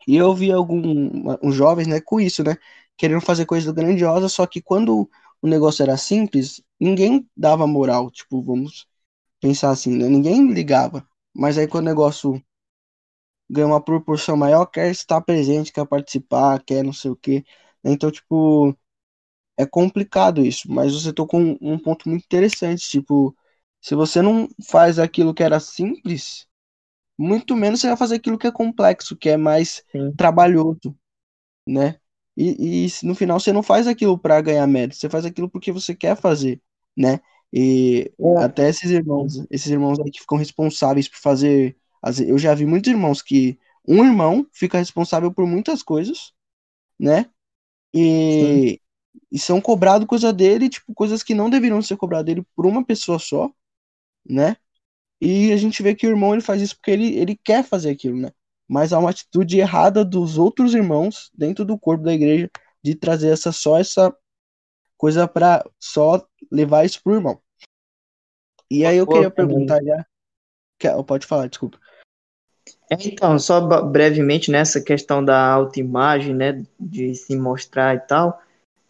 [0.09, 2.57] E eu vi alguns jovens, né, com isso, né,
[2.97, 5.09] querendo fazer coisas grandiosas, só que quando
[5.43, 8.87] o negócio era simples, ninguém dava moral, tipo, vamos
[9.41, 10.09] pensar assim, né?
[10.09, 11.07] Ninguém ligava.
[11.35, 12.43] Mas aí quando o negócio
[13.53, 17.45] ganha uma proporção maior, quer estar presente, quer participar, quer não sei o quê.
[17.85, 18.77] Então, tipo,
[19.57, 23.37] é complicado isso, mas você tocou um, um ponto muito interessante, tipo,
[23.81, 26.47] se você não faz aquilo que era simples,
[27.19, 30.13] muito menos você vai fazer aquilo que é complexo, que é mais Sim.
[30.17, 30.97] trabalhoso,
[31.67, 31.99] né?
[32.37, 35.73] E, e, no final você não faz aquilo para ganhar mérito, você faz aquilo porque
[35.73, 36.61] você quer fazer,
[36.97, 37.21] né?
[37.53, 38.45] E é.
[38.45, 41.77] até esses irmãos, esses irmãos aí que ficam responsáveis por fazer,
[42.27, 46.33] eu já vi muitos irmãos que um irmão fica responsável por muitas coisas,
[46.99, 47.31] né?
[47.95, 48.81] E,
[49.31, 52.85] e são cobrados coisa dele, tipo, coisas que não deveriam ser cobradas dele por uma
[52.85, 53.51] pessoa só,
[54.29, 54.57] né?
[55.21, 57.91] E a gente vê que o irmão ele faz isso porque ele, ele quer fazer
[57.91, 58.31] aquilo, né?
[58.69, 62.51] Mas há uma atitude errada dos outros irmãos dentro do corpo da igreja
[62.83, 64.15] de trazer essa só essa
[64.97, 67.41] coisa para só levar isso pro irmão.
[68.71, 70.07] E aí eu queria perguntar já.
[71.07, 71.79] Pode falar, desculpa.
[72.93, 78.39] É, então, só brevemente nessa questão da autoimagem, né, de se mostrar e tal,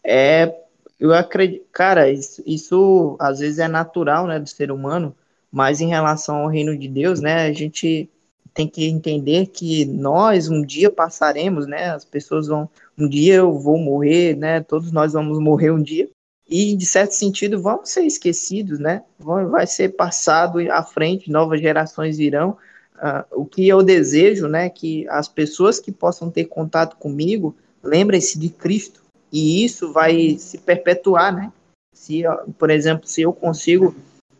[0.03, 0.53] é,
[0.99, 5.15] eu acredito, cara, isso, isso às vezes é natural, né, do ser humano,
[5.49, 8.09] mas em relação ao reino de Deus, né, a gente
[8.53, 13.57] tem que entender que nós um dia passaremos, né, as pessoas vão, um dia eu
[13.57, 16.09] vou morrer, né, todos nós vamos morrer um dia,
[16.49, 22.17] e de certo sentido vamos ser esquecidos, né, vai ser passado à frente, novas gerações
[22.17, 22.57] virão,
[23.03, 28.39] uh, o que eu desejo, né, que as pessoas que possam ter contato comigo lembrem-se
[28.39, 31.51] de Cristo, e isso vai se perpetuar, né?
[31.93, 32.23] Se,
[32.57, 33.93] por exemplo, se eu consigo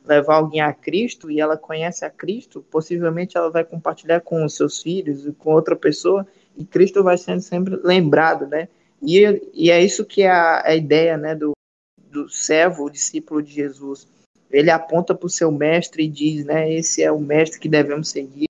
[0.05, 4.55] levar alguém a Cristo e ela conhece a Cristo, possivelmente ela vai compartilhar com os
[4.55, 8.67] seus filhos e com outra pessoa e Cristo vai sendo sempre lembrado, né?
[9.01, 11.51] E, e é isso que é a, a ideia, né, do,
[11.97, 14.07] do servo, o discípulo de Jesus.
[14.49, 18.09] Ele aponta para o seu mestre e diz, né, esse é o mestre que devemos
[18.09, 18.45] seguir.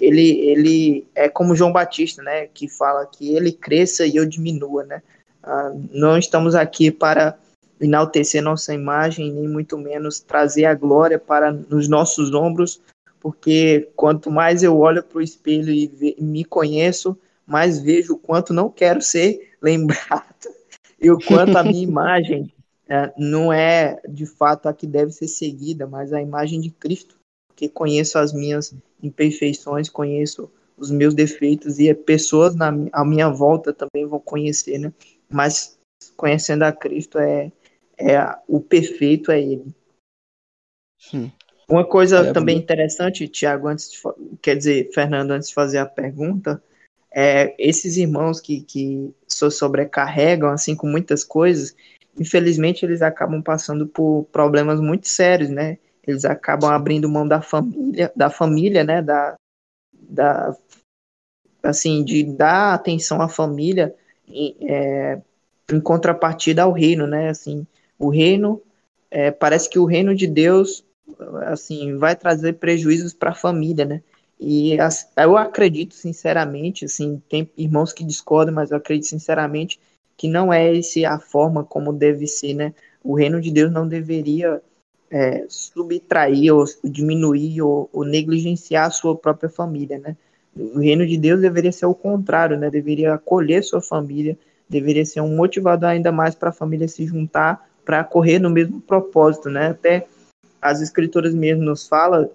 [0.00, 4.84] Ele, ele é como João Batista, né, que fala que ele cresça e eu diminua,
[4.84, 5.02] né?
[5.42, 7.38] Ah, não estamos aqui para
[7.80, 12.80] enaltecer nossa imagem, nem muito menos trazer a glória para nos nossos ombros,
[13.18, 18.18] porque quanto mais eu olho para o espelho e ve, me conheço, mais vejo o
[18.18, 20.24] quanto não quero ser lembrado
[21.00, 22.52] e o quanto a minha imagem
[22.88, 27.16] é, não é de fato a que deve ser seguida, mas a imagem de Cristo,
[27.60, 33.70] porque conheço as minhas imperfeições, conheço os meus defeitos e pessoas na, à minha volta
[33.70, 34.90] também vão conhecer, né?
[35.28, 35.78] mas
[36.16, 37.52] conhecendo a Cristo é,
[37.98, 38.18] é
[38.48, 39.74] o perfeito é Ele.
[40.98, 41.30] Sim.
[41.68, 43.98] Uma coisa é, também interessante, Tiago, antes de,
[44.40, 46.62] quer dizer, Fernando, antes de fazer a pergunta,
[47.12, 51.76] é, esses irmãos que, que sobrecarregam assim com muitas coisas,
[52.18, 55.78] infelizmente eles acabam passando por problemas muito sérios, né?
[56.10, 59.36] Eles acabam abrindo mão da família, da família, né, da,
[59.92, 60.56] da
[61.62, 63.94] assim, de dar atenção à família
[64.28, 65.20] é,
[65.70, 67.66] em contrapartida ao reino, né, assim,
[67.98, 68.62] o reino,
[69.10, 70.84] é, parece que o reino de Deus,
[71.46, 74.02] assim, vai trazer prejuízos para a família, né,
[74.40, 74.74] e
[75.18, 79.78] eu acredito sinceramente, assim, tem irmãos que discordam, mas eu acredito sinceramente
[80.16, 82.74] que não é esse a forma como deve ser, né?
[83.02, 84.62] O reino de Deus não deveria
[85.10, 90.16] é, subtrair ou diminuir ou, ou, negligenciar a sua própria família, né?
[90.56, 92.70] O reino de Deus deveria ser o contrário, né?
[92.70, 97.68] Deveria acolher sua família, deveria ser um motivador ainda mais para a família se juntar
[97.84, 99.68] para correr no mesmo propósito, né?
[99.68, 100.06] Até
[100.60, 102.30] as escrituras mesmo nos fala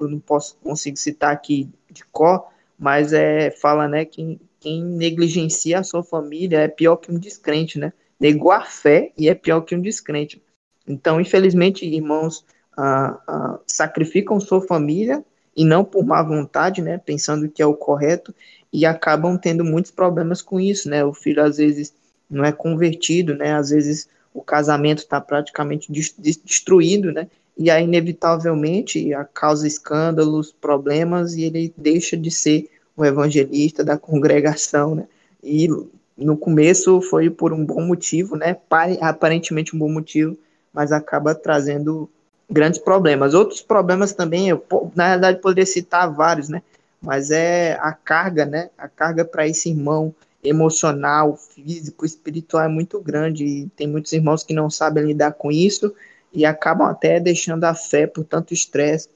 [0.00, 2.46] eu não posso consigo citar aqui de cor,
[2.78, 7.78] mas é fala, né, que quem negligencia a sua família é pior que um descrente,
[7.78, 7.92] né?
[8.18, 10.42] Negou a fé e é pior que um descrente.
[10.88, 12.44] Então, infelizmente, irmãos
[12.76, 15.24] ah, ah, sacrificam sua família
[15.56, 16.98] e não por má vontade, né?
[16.98, 18.34] Pensando que é o correto
[18.72, 21.04] e acabam tendo muitos problemas com isso, né?
[21.04, 21.92] O filho às vezes
[22.30, 23.54] não é convertido, né?
[23.54, 27.28] Às vezes o casamento está praticamente destruído, né?
[27.58, 34.94] e aí inevitavelmente causa escândalos, problemas e ele deixa de ser o evangelista da congregação,
[34.94, 35.08] né?
[35.42, 35.68] E
[36.16, 38.56] no começo foi por um bom motivo, né?
[39.00, 40.38] Aparentemente um bom motivo,
[40.72, 42.08] mas acaba trazendo
[42.50, 43.34] grandes problemas.
[43.34, 46.62] Outros problemas também, eu na verdade poderia citar vários, né?
[47.00, 48.70] Mas é a carga, né?
[48.76, 54.42] A carga para esse irmão emocional, físico, espiritual é muito grande e tem muitos irmãos
[54.42, 55.94] que não sabem lidar com isso
[56.32, 59.08] e acabam até deixando a fé por tanto estresse,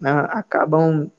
[0.00, 0.10] né?
[0.30, 1.10] acabam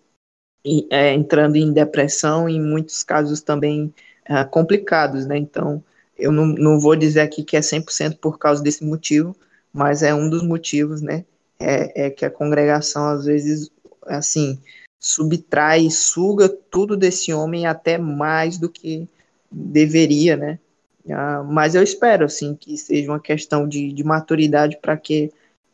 [0.89, 3.93] é, entrando em depressão, em muitos casos também
[4.25, 5.37] é, complicados, né?
[5.37, 5.83] Então,
[6.17, 9.35] eu não, não vou dizer aqui que é 100% por causa desse motivo,
[9.73, 11.25] mas é um dos motivos, né?
[11.59, 13.69] É, é que a congregação, às vezes,
[14.05, 14.59] assim,
[14.99, 19.07] subtrai, suga tudo desse homem até mais do que
[19.51, 20.59] deveria, né?
[21.05, 25.31] Uh, mas eu espero, assim, que seja uma questão de, de maturidade para que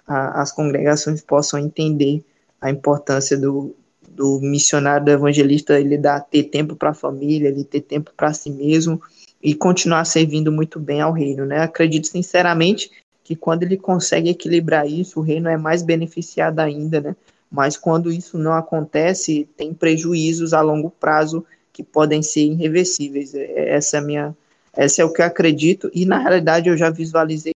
[0.07, 2.23] a, as congregações possam entender
[2.61, 3.75] a importância do,
[4.07, 8.33] do missionário, do evangelista, ele dar ter tempo para a família, ele ter tempo para
[8.33, 9.01] si mesmo
[9.41, 11.59] e continuar servindo muito bem ao reino, né?
[11.59, 12.89] Acredito sinceramente
[13.25, 17.15] que quando ele consegue equilibrar isso, o reino é mais beneficiado ainda, né?
[17.49, 23.33] Mas quando isso não acontece, tem prejuízos a longo prazo que podem ser irreversíveis.
[23.33, 24.37] É, essa é minha,
[24.73, 27.53] essa é o que eu acredito e na realidade eu já visualizei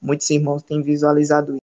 [0.00, 1.60] muitos irmãos têm visualizado isso.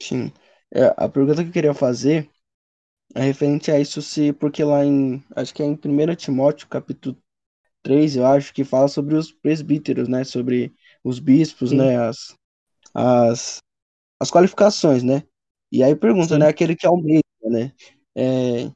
[0.00, 0.32] Sim.
[0.72, 2.30] É, a pergunta que eu queria fazer
[3.14, 7.16] é referente a isso, se, porque lá em, acho que é em 1 Timóteo, capítulo
[7.82, 11.78] 3, eu acho, que fala sobre os presbíteros, né, sobre os bispos, Sim.
[11.78, 12.34] né, as,
[12.94, 13.58] as,
[14.20, 15.22] as qualificações, né,
[15.72, 16.40] e aí pergunta, Sim.
[16.40, 17.72] né, aquele que almeja, né,
[18.14, 18.70] é,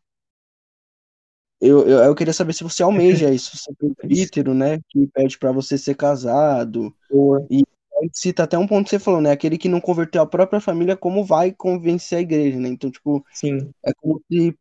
[1.60, 4.78] eu, eu, eu, queria saber se você almeja isso, ser presbítero, né?
[4.90, 6.94] Que pede para você ser casado.
[7.10, 7.46] Boa.
[7.50, 7.64] E
[8.12, 9.30] cita até um ponto que você falou, né?
[9.30, 12.68] Aquele que não converteu a própria família, como vai convencer a igreja, né?
[12.68, 13.70] Então, tipo, Sim.
[13.84, 14.54] é como se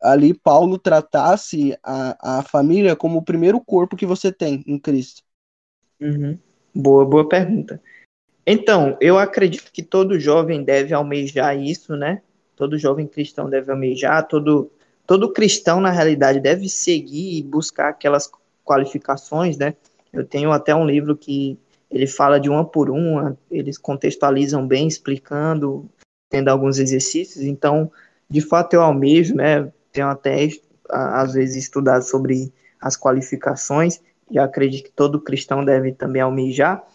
[0.00, 5.22] ali Paulo tratasse a, a família como o primeiro corpo que você tem em Cristo.
[6.00, 6.38] Uhum.
[6.74, 7.80] Boa, boa pergunta.
[8.46, 12.22] Então, eu acredito que todo jovem deve almejar isso, né?
[12.56, 14.70] Todo jovem cristão deve almejar, todo
[15.06, 18.30] todo cristão, na realidade, deve seguir e buscar aquelas
[18.62, 19.74] qualificações, né?
[20.12, 21.58] Eu tenho até um livro que
[21.90, 25.88] ele fala de uma por uma, eles contextualizam bem, explicando,
[26.28, 27.42] tendo alguns exercícios.
[27.44, 27.90] Então,
[28.28, 29.72] de fato, eu almejo, né?
[29.98, 30.48] Tenho até,
[30.88, 36.86] às vezes, estudado sobre as qualificações, e acredito que todo cristão deve também almejar.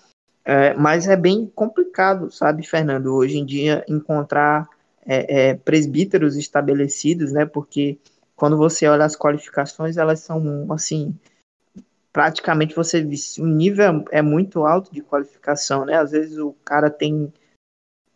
[0.46, 4.70] É, mas é bem complicado, sabe, Fernando, hoje em dia encontrar
[5.06, 7.46] é, é, presbíteros estabelecidos, né?
[7.46, 7.98] Porque
[8.38, 11.14] quando você olha as qualificações, elas são assim,
[12.14, 13.06] praticamente você
[13.40, 15.98] o nível é muito alto de qualificação, né?
[15.98, 17.34] Às vezes o cara tem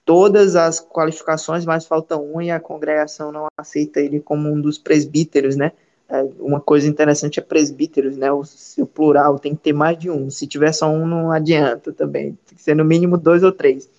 [0.08, 4.78] todas as qualificações, mas falta uma e a congregação não aceita ele como um dos
[4.78, 5.74] presbíteros, né?
[6.08, 8.32] É, uma coisa interessante é presbíteros, né?
[8.32, 8.42] O,
[8.78, 10.30] o plural tem que ter mais de um.
[10.30, 12.40] Se tiver só um, não adianta também.
[12.48, 13.90] Tem que ser no mínimo dois ou três.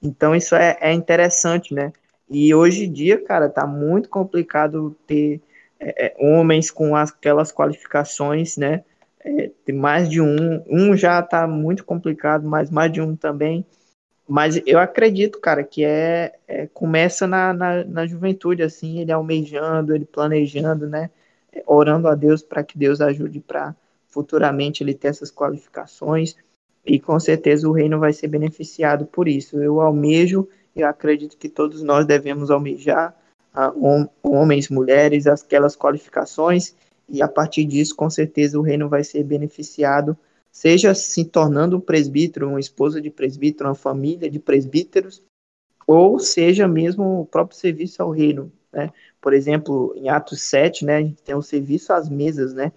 [0.00, 1.92] Então isso é, é interessante, né?
[2.30, 5.40] E hoje em dia, cara, tá muito complicado ter
[5.80, 8.84] é, é homens com aquelas qualificações, né?
[9.24, 13.66] É, mais de um, um já tá muito complicado, mas mais de um também.
[14.28, 19.94] Mas eu acredito, cara, que é, é começa na, na, na, juventude, assim, ele almejando,
[19.94, 21.10] ele planejando, né?
[21.64, 23.74] Orando a Deus para que Deus ajude para
[24.08, 26.36] futuramente ele ter essas qualificações.
[26.84, 29.60] e com certeza o reino vai ser beneficiado por isso.
[29.60, 33.14] Eu almejo, e acredito que todos nós devemos almejar
[34.22, 36.74] homens, mulheres, aquelas qualificações,
[37.08, 40.16] e a partir disso, com certeza, o reino vai ser beneficiado,
[40.56, 45.22] seja se tornando um presbítero, uma esposa de presbítero, uma família de presbíteros,
[45.86, 48.50] ou seja mesmo o próprio serviço ao reino.
[48.72, 48.90] Né?
[49.20, 52.72] Por exemplo, em Atos 7, né, a gente tem o serviço às mesas, né?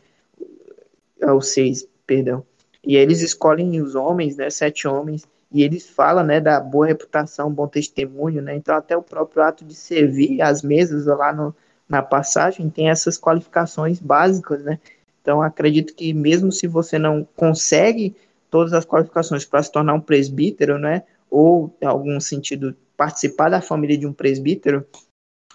[1.24, 2.46] Aos seis, perdão.
[2.84, 7.50] E eles escolhem os homens, né, sete homens, e eles falam, né, da boa reputação,
[7.50, 11.56] bom testemunho, né, então até o próprio ato de servir as mesas lá no,
[11.88, 14.80] na passagem tem essas qualificações básicas, né,
[15.22, 18.16] então acredito que mesmo se você não consegue
[18.50, 23.62] todas as qualificações para se tornar um presbítero, né, ou em algum sentido participar da
[23.62, 24.86] família de um presbítero,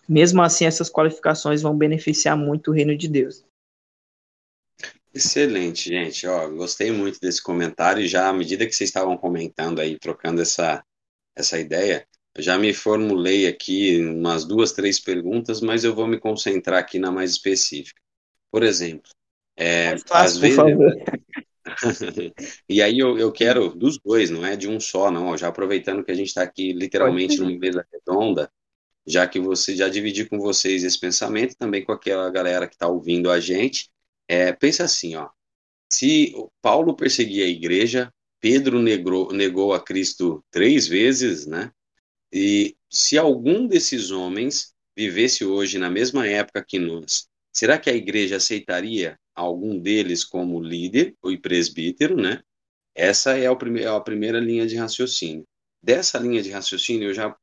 [0.08, 3.44] mesmo assim essas qualificações vão beneficiar muito o reino de Deus.
[5.12, 6.26] Excelente, gente.
[6.26, 8.06] Ó, gostei muito desse comentário.
[8.06, 10.84] Já à medida que vocês estavam comentando aí, trocando essa,
[11.36, 12.06] essa ideia,
[12.38, 17.12] já me formulei aqui umas duas, três perguntas, mas eu vou me concentrar aqui na
[17.12, 18.00] mais específica.
[18.50, 19.08] Por exemplo,
[19.56, 20.58] é, fácil, às vezes.
[22.68, 25.36] e aí eu, eu quero dos dois, não é de um só, não.
[25.36, 28.50] Já aproveitando que a gente está aqui literalmente numa mesa redonda,
[29.06, 32.88] já que você já dividi com vocês esse pensamento, também com aquela galera que está
[32.88, 33.90] ouvindo a gente.
[34.28, 35.28] É, pensa assim, ó.
[35.90, 41.70] Se Paulo perseguia a igreja, Pedro negou, negou a Cristo três vezes, né?
[42.32, 47.94] E se algum desses homens vivesse hoje na mesma época que nós, será que a
[47.94, 52.42] igreja aceitaria algum deles como líder ou presbítero, né?
[52.94, 55.44] Essa é, é a primeira linha de raciocínio.
[55.82, 57.36] Dessa linha de raciocínio, eu já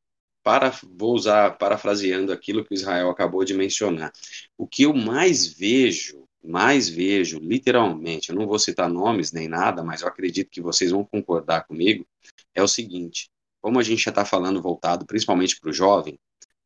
[0.44, 4.12] para, vou usar parafraseando aquilo que Israel acabou de mencionar.
[4.58, 9.84] O que eu mais vejo mais vejo, literalmente, eu não vou citar nomes nem nada,
[9.84, 12.06] mas eu acredito que vocês vão concordar comigo,
[12.54, 13.30] é o seguinte:
[13.62, 16.20] como a gente já está falando voltado principalmente para o jovem,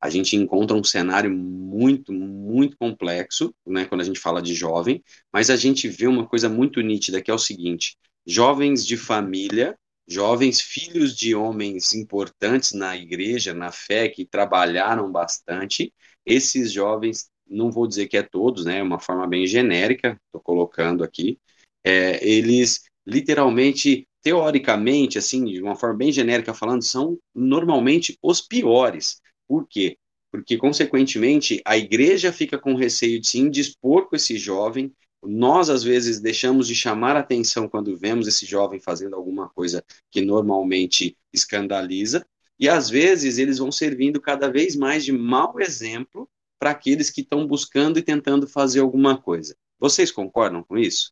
[0.05, 5.03] a gente encontra um cenário muito, muito complexo, né, quando a gente fala de jovem,
[5.33, 9.75] mas a gente vê uma coisa muito nítida, que é o seguinte: jovens de família,
[10.07, 15.91] jovens filhos de homens importantes na igreja, na fé, que trabalharam bastante,
[16.25, 20.41] esses jovens não vou dizer que é todos, né, é uma forma bem genérica, estou
[20.41, 21.39] colocando aqui,
[21.83, 29.21] é, eles literalmente, teoricamente, assim, de uma forma bem genérica falando, são normalmente os piores.
[29.47, 29.97] Por quê?
[30.31, 34.93] Porque, consequentemente, a igreja fica com receio de se indispor com esse jovem,
[35.23, 40.21] nós, às vezes, deixamos de chamar atenção quando vemos esse jovem fazendo alguma coisa que
[40.21, 42.25] normalmente escandaliza,
[42.59, 46.29] e às vezes eles vão servindo cada vez mais de mau exemplo
[46.59, 49.55] para aqueles que estão buscando e tentando fazer alguma coisa.
[49.77, 51.11] Vocês concordam com isso?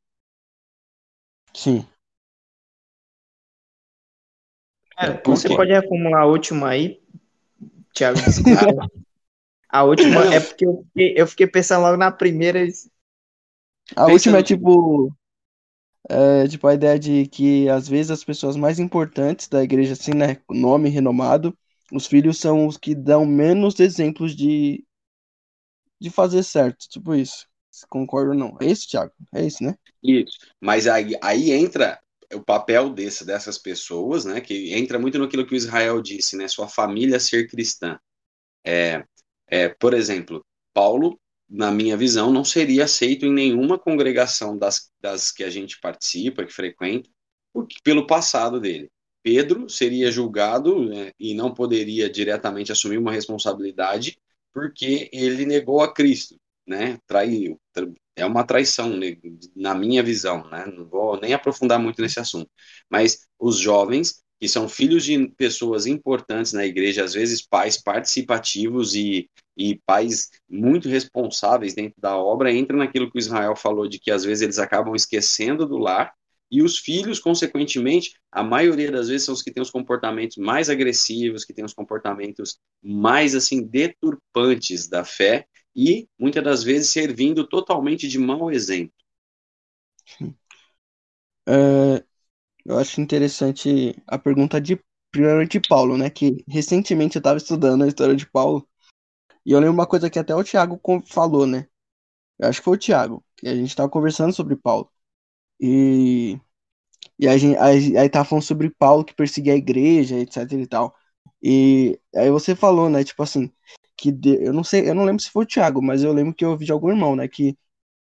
[1.54, 1.86] Sim.
[4.96, 7.02] Cara, você pode acumular a última aí,
[7.94, 8.20] Thiago?
[9.70, 12.66] a última é porque eu fiquei, eu fiquei pensando logo na primeira.
[13.96, 15.14] A última é tipo.
[16.10, 20.14] É, tipo, a ideia de que às vezes as pessoas mais importantes da igreja, assim,
[20.14, 20.38] né?
[20.50, 21.58] Nome renomado,
[21.94, 24.84] os filhos são os que dão menos exemplos de
[26.00, 27.48] de fazer certo, tipo isso.
[27.90, 28.58] Concordo ou não?
[28.60, 29.14] É isso, Thiago?
[29.34, 29.74] É isso, né?
[30.04, 30.38] Isso.
[30.60, 31.98] Mas aí, aí entra
[32.36, 34.42] o papel desse, dessas pessoas, né?
[34.42, 36.48] Que entra muito naquilo que o Israel disse, né?
[36.48, 38.00] Sua família ser cristã.
[38.66, 39.04] É,
[39.48, 41.20] é, por exemplo, Paulo,
[41.50, 46.46] na minha visão, não seria aceito em nenhuma congregação das, das que a gente participa,
[46.46, 47.10] que frequenta,
[47.54, 48.90] porque, pelo passado dele.
[49.22, 54.18] Pedro seria julgado né, e não poderia diretamente assumir uma responsabilidade
[54.54, 56.36] porque ele negou a Cristo,
[56.66, 56.98] né?
[57.08, 57.60] Traiu.
[58.16, 59.18] É uma traição, né?
[59.56, 60.66] na minha visão, né?
[60.66, 62.50] Não vou nem aprofundar muito nesse assunto.
[62.90, 68.94] Mas os jovens, que são filhos de pessoas importantes na igreja, às vezes pais participativos
[68.96, 74.00] e, e pais muito responsáveis dentro da obra, entram naquilo que o Israel falou, de
[74.00, 76.14] que às vezes eles acabam esquecendo do lar
[76.54, 80.70] e os filhos, consequentemente, a maioria das vezes são os que têm os comportamentos mais
[80.70, 87.48] agressivos, que têm os comportamentos mais assim deturpantes da fé e muitas das vezes servindo
[87.48, 88.94] totalmente de mau exemplo.
[91.48, 92.06] É,
[92.64, 94.80] eu acho interessante a pergunta de
[95.12, 96.12] primeiro de Paulo, né?
[96.12, 98.70] Que recentemente eu estava estudando a história de Paulo
[99.44, 101.68] e eu lembro uma coisa que até o Tiago falou, né?
[102.38, 104.92] Eu acho que foi o Tiago, que a gente estava conversando sobre Paulo.
[105.64, 106.40] E,
[107.18, 110.68] e a gente, aí, aí tava falando sobre Paulo que perseguia a igreja, etc e
[110.68, 110.96] tal.
[111.42, 113.52] E aí você falou, né, tipo assim,
[113.98, 116.34] que de, eu não sei, eu não lembro se foi o Thiago, mas eu lembro
[116.34, 117.58] que eu ouvi de algum irmão, né, que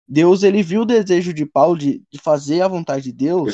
[0.07, 3.53] Deus ele viu o desejo de Paulo de, de fazer a vontade de Deus.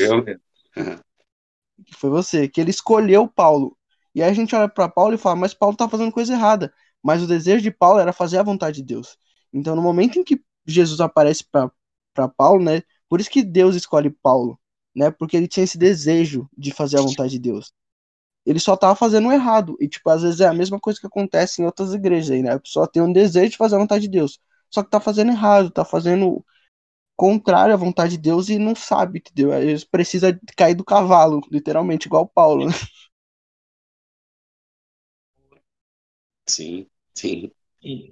[1.85, 3.77] que foi você, que ele escolheu Paulo.
[4.13, 6.73] E aí a gente olha para Paulo e fala, mas Paulo tá fazendo coisa errada.
[7.03, 9.17] Mas o desejo de Paulo era fazer a vontade de Deus.
[9.53, 12.81] Então, no momento em que Jesus aparece para Paulo, né?
[13.09, 14.59] Por isso que Deus escolhe Paulo,
[14.95, 15.11] né?
[15.11, 17.73] Porque ele tinha esse desejo de fazer a vontade de Deus.
[18.45, 19.77] Ele só tava fazendo errado.
[19.79, 22.53] E, tipo, às vezes é a mesma coisa que acontece em outras igrejas aí, né?
[22.53, 24.39] A pessoa tem um desejo de fazer a vontade de Deus.
[24.71, 26.45] Só que tá fazendo errado, tá fazendo
[27.15, 29.53] contrário à vontade de Deus e não sabe, entendeu?
[29.53, 32.67] Eles precisa cair do cavalo, literalmente, igual Paulo.
[32.67, 32.73] Né?
[36.47, 37.51] Sim, sim.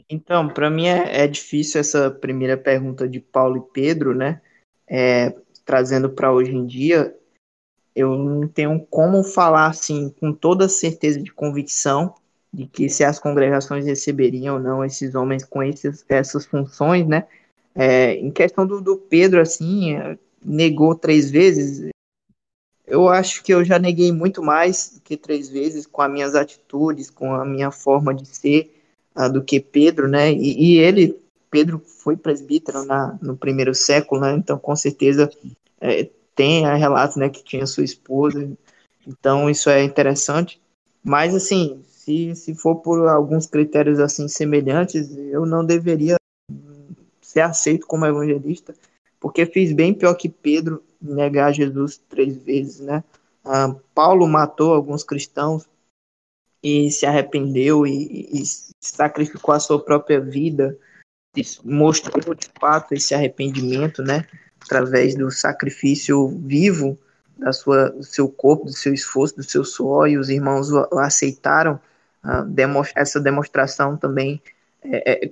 [0.10, 4.42] Então, para mim é, é, difícil essa primeira pergunta de Paulo e Pedro, né?
[4.88, 7.16] É, trazendo para hoje em dia,
[7.96, 12.14] eu não tenho como falar assim com toda certeza de convicção
[12.54, 17.28] de que se as congregações receberiam ou não esses homens com esses, essas funções, né?
[17.74, 21.90] É, em questão do, do Pedro, assim, é, negou três vezes.
[22.88, 27.10] Eu acho que eu já neguei muito mais que três vezes com as minhas atitudes,
[27.10, 28.72] com a minha forma de ser,
[29.32, 30.32] do que Pedro, né?
[30.32, 31.18] E, e, ele,
[31.56, 34.34] Pedro, foi presbítero na, no primeiro século, né?
[34.34, 35.32] Então, com certeza,
[35.80, 38.52] é, tem relatos, né, que tinha sua esposa.
[39.08, 40.62] Então, isso é interessante.
[41.02, 46.18] Mas, assim, se, se for por alguns critérios assim semelhantes, eu não deveria
[47.22, 48.76] ser aceito como evangelista,
[49.18, 53.02] porque fiz bem pior que Pedro negar Jesus três vezes, né?
[53.46, 55.66] Ah, Paulo matou alguns cristãos
[56.62, 58.44] e se arrependeu e, e,
[58.82, 60.78] sacrificou a sua própria vida,
[61.64, 64.26] mostrou de fato esse arrependimento, né?
[64.62, 66.98] Através do sacrifício vivo
[67.38, 71.80] da sua, do seu corpo, do seu esforço, do seu suor, e os irmãos aceitaram.
[72.24, 72.46] Ah,
[72.96, 74.42] essa demonstração também
[74.84, 75.32] é, é,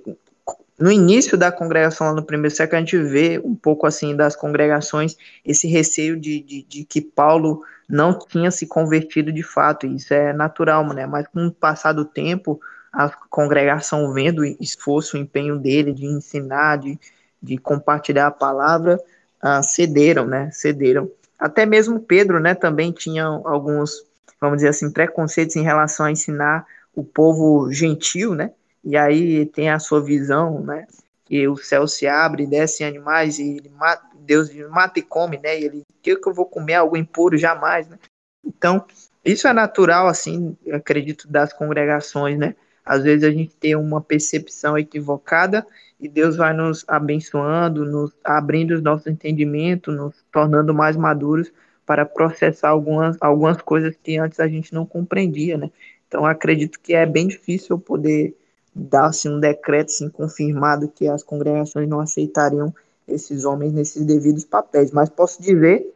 [0.78, 4.34] no início da congregação lá no primeiro século, a gente vê um pouco assim das
[4.34, 9.96] congregações esse receio de, de, de, que Paulo não tinha se convertido de fato, e
[9.96, 11.06] isso é natural, né?
[11.06, 12.60] Mas com o passar do tempo,
[12.94, 16.98] a congregação vendo o esforço, o empenho dele de ensinar, de,
[17.42, 19.00] de compartilhar a palavra,
[19.42, 20.50] uh, cederam, né?
[20.52, 21.10] Cederam.
[21.38, 22.54] Até mesmo Pedro, né?
[22.54, 24.04] Também tinha alguns,
[24.40, 28.52] vamos dizer assim, preconceitos em relação a ensinar o povo gentil, né?
[28.84, 30.86] e aí tem a sua visão, né?
[31.24, 35.58] Que o céu se abre, descem animais e mata, Deus mata e come, né?
[35.58, 37.98] E ele, que que eu vou comer algo impuro jamais, né?
[38.44, 38.84] Então,
[39.24, 42.54] isso é natural, assim, acredito, das congregações, né?
[42.84, 45.66] Às vezes a gente tem uma percepção equivocada
[45.98, 51.52] e Deus vai nos abençoando, nos abrindo os nossos entendimentos, nos tornando mais maduros
[51.86, 55.70] para processar algumas, algumas coisas que antes a gente não compreendia, né?
[56.08, 58.36] Então, acredito que é bem difícil poder
[58.74, 62.74] dá-se um decreto assim, confirmado que as congregações não aceitariam
[63.06, 64.90] esses homens nesses devidos papéis.
[64.90, 65.86] Mas posso dizer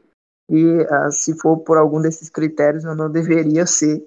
[0.48, 4.06] que, uh, se for por algum desses critérios, eu não deveria ser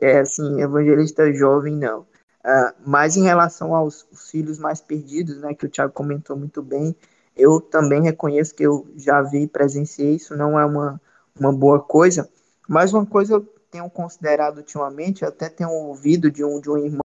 [0.00, 2.00] é, assim, evangelista jovem, não.
[2.44, 6.94] Uh, mas em relação aos filhos mais perdidos, né, que o Tiago comentou muito bem,
[7.36, 11.00] eu também reconheço que eu já vi, presenciei, isso não é uma,
[11.38, 12.28] uma boa coisa,
[12.68, 13.40] mas uma coisa eu
[13.70, 17.00] tenho considerado ultimamente, até tenho ouvido de um, de um irmão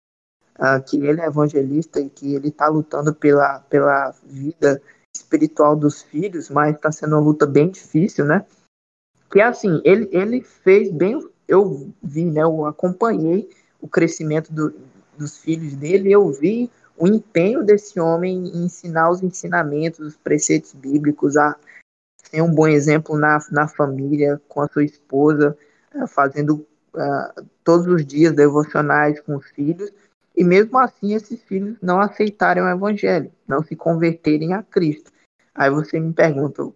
[0.58, 4.80] uh, que ele é evangelista e que ele está lutando pela, pela vida
[5.14, 8.46] espiritual dos filhos, mas está sendo uma luta bem difícil, né?
[9.30, 11.18] Que é assim, ele, ele fez bem,
[11.48, 12.42] eu vi, né?
[12.42, 13.48] Eu acompanhei
[13.80, 14.74] o crescimento do,
[15.16, 20.72] dos filhos dele, eu vi o empenho desse homem em ensinar os ensinamentos, os preceitos
[20.72, 21.56] bíblicos, a
[22.22, 25.56] ser um bom exemplo na, na família, com a sua esposa,
[25.94, 29.90] uh, fazendo uh, todos os dias devocionais com os filhos,
[30.36, 35.12] e mesmo assim, esses filhos não aceitarem o evangelho, não se converterem a Cristo.
[35.54, 36.72] Aí você me pergunta,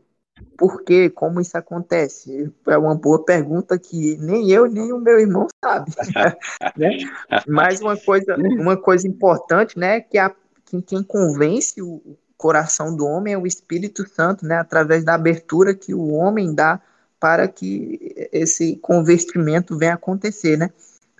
[0.59, 1.09] por quê?
[1.09, 2.52] Como isso acontece?
[2.66, 5.92] É uma boa pergunta que nem eu nem o meu irmão sabe.
[6.76, 6.98] né?
[7.46, 10.34] Mas uma coisa, uma coisa importante, né, que, a,
[10.64, 12.02] que quem convence o
[12.36, 16.80] coração do homem é o Espírito Santo, né, através da abertura que o homem dá
[17.20, 20.70] para que esse convertimento venha acontecer, né?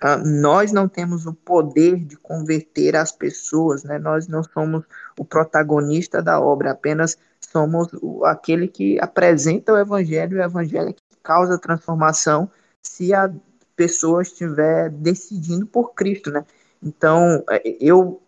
[0.01, 3.99] Uh, nós não temos o poder de converter as pessoas, né?
[3.99, 4.85] nós não somos
[5.17, 7.87] o protagonista da obra, apenas somos
[8.25, 12.49] aquele que apresenta o evangelho, o evangelho é que causa transformação
[12.81, 13.31] se a
[13.75, 16.31] pessoa estiver decidindo por Cristo.
[16.31, 16.45] Né?
[16.81, 18.21] Então, é, eu,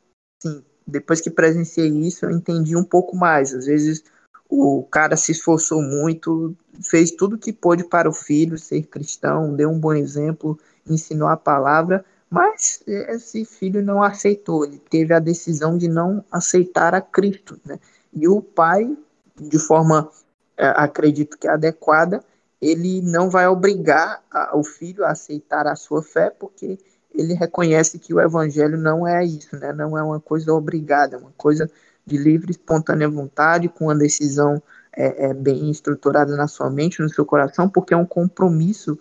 [0.44, 3.54] assim, depois que presenciei isso, eu entendi um pouco mais.
[3.54, 4.04] Às vezes
[4.50, 9.70] o cara se esforçou muito, fez tudo que pôde para o filho ser cristão, deu
[9.70, 15.78] um bom exemplo, ensinou a palavra, mas esse filho não aceitou, ele teve a decisão
[15.78, 17.80] de não aceitar a Cristo, né?
[18.14, 18.96] E o pai,
[19.40, 20.10] de forma,
[20.58, 22.24] é, acredito que adequada,
[22.62, 26.78] ele não vai obrigar o filho a aceitar a sua fé, porque
[27.14, 29.74] ele reconhece que o evangelho não é isso, né?
[29.74, 31.70] Não é uma coisa obrigada, é uma coisa
[32.06, 34.62] de livre, espontânea vontade, com uma decisão
[34.96, 38.98] é, é, bem estruturada na sua mente, no seu coração, porque é um compromisso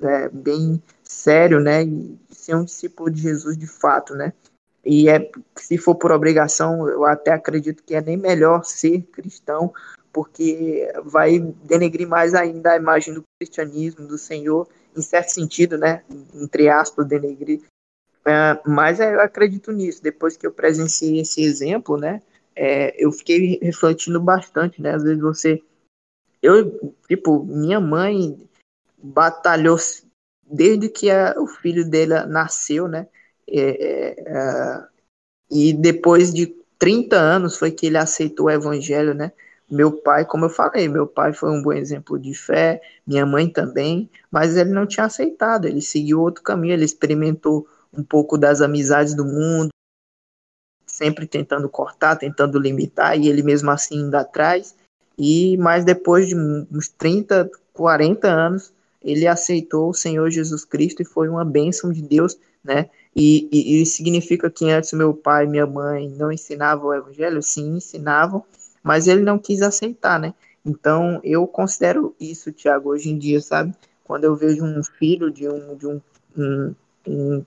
[0.00, 1.84] é, bem sério, né?
[1.84, 4.32] E ser um discípulo de Jesus de fato, né?
[4.90, 9.70] E é, se for por obrigação, eu até acredito que é nem melhor ser cristão,
[10.10, 14.66] porque vai denegrir mais ainda a imagem do cristianismo, do Senhor,
[14.96, 16.02] em certo sentido, né?
[16.34, 17.60] Entre aspas, denegrir.
[18.24, 20.02] É, mas é, eu acredito nisso.
[20.02, 22.22] Depois que eu presenciei esse exemplo, né?
[22.56, 24.94] É, eu fiquei refletindo bastante, né?
[24.94, 25.62] Às vezes você.
[26.42, 28.38] Eu, tipo, minha mãe
[28.96, 29.76] batalhou
[30.50, 33.06] desde que a, o filho dela nasceu, né?
[33.48, 34.84] É, é,
[35.50, 39.32] e depois de 30 anos foi que ele aceitou o evangelho, né?
[39.70, 43.48] Meu pai, como eu falei, meu pai foi um bom exemplo de fé, minha mãe
[43.48, 48.62] também, mas ele não tinha aceitado, ele seguiu outro caminho, ele experimentou um pouco das
[48.62, 49.68] amizades do mundo,
[50.86, 54.74] sempre tentando cortar, tentando limitar, e ele mesmo assim ainda atrás.
[55.18, 58.72] E mas depois de uns 30, 40 anos,
[59.02, 62.88] ele aceitou o Senhor Jesus Cristo e foi uma bênção de Deus, né?
[63.20, 67.42] E, e, e significa que antes meu pai e minha mãe não ensinavam o evangelho?
[67.42, 68.44] Sim, ensinavam,
[68.80, 70.32] mas ele não quis aceitar, né?
[70.64, 73.74] Então eu considero isso, Tiago, hoje em dia, sabe?
[74.04, 76.00] Quando eu vejo um filho de um, de um,
[76.36, 76.74] um,
[77.08, 77.44] um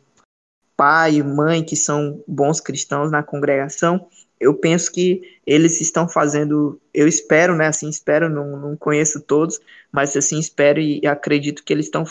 [0.76, 4.06] pai e mãe que são bons cristãos na congregação,
[4.42, 7.68] eu penso que eles estão fazendo, eu espero, né?
[7.68, 9.58] Assim, espero, não, não conheço todos,
[9.90, 12.04] mas assim, espero e acredito que eles estão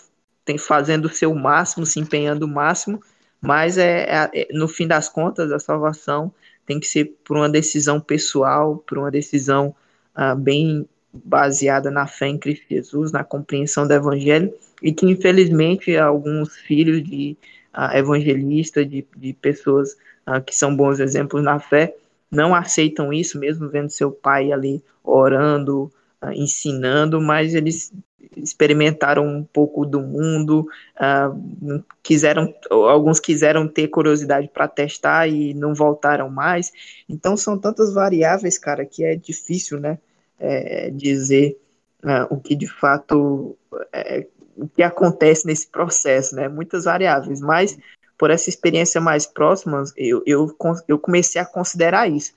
[0.58, 3.02] fazendo o seu máximo, se empenhando o máximo,
[3.40, 6.32] mas é, é, é, no fim das contas, a salvação
[6.66, 9.74] tem que ser por uma decisão pessoal, por uma decisão
[10.14, 15.96] ah, bem baseada na fé em Cristo Jesus, na compreensão do Evangelho, e que infelizmente
[15.96, 17.36] alguns filhos de
[17.74, 21.94] uh, evangelistas, de, de pessoas uh, que são bons exemplos na fé,
[22.30, 25.90] não aceitam isso, mesmo vendo seu pai ali orando,
[26.22, 27.92] uh, ensinando, mas eles
[28.36, 30.66] experimentaram um pouco do mundo,
[30.96, 36.72] uh, quiseram, alguns quiseram ter curiosidade para testar e não voltaram mais.
[37.08, 39.98] Então são tantas variáveis, cara, que é difícil, né,
[40.38, 41.58] é, dizer
[42.04, 43.56] uh, o que de fato
[43.92, 46.48] é, o que acontece nesse processo, né?
[46.48, 47.78] Muitas variáveis, mas
[48.18, 50.54] por essa experiência mais próxima, eu, eu,
[50.86, 52.34] eu comecei a considerar isso.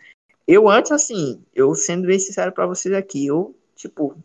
[0.48, 3.54] Eu antes, assim, eu sendo bem sincero para vocês aqui, eu,
[3.84, 4.16] tipo,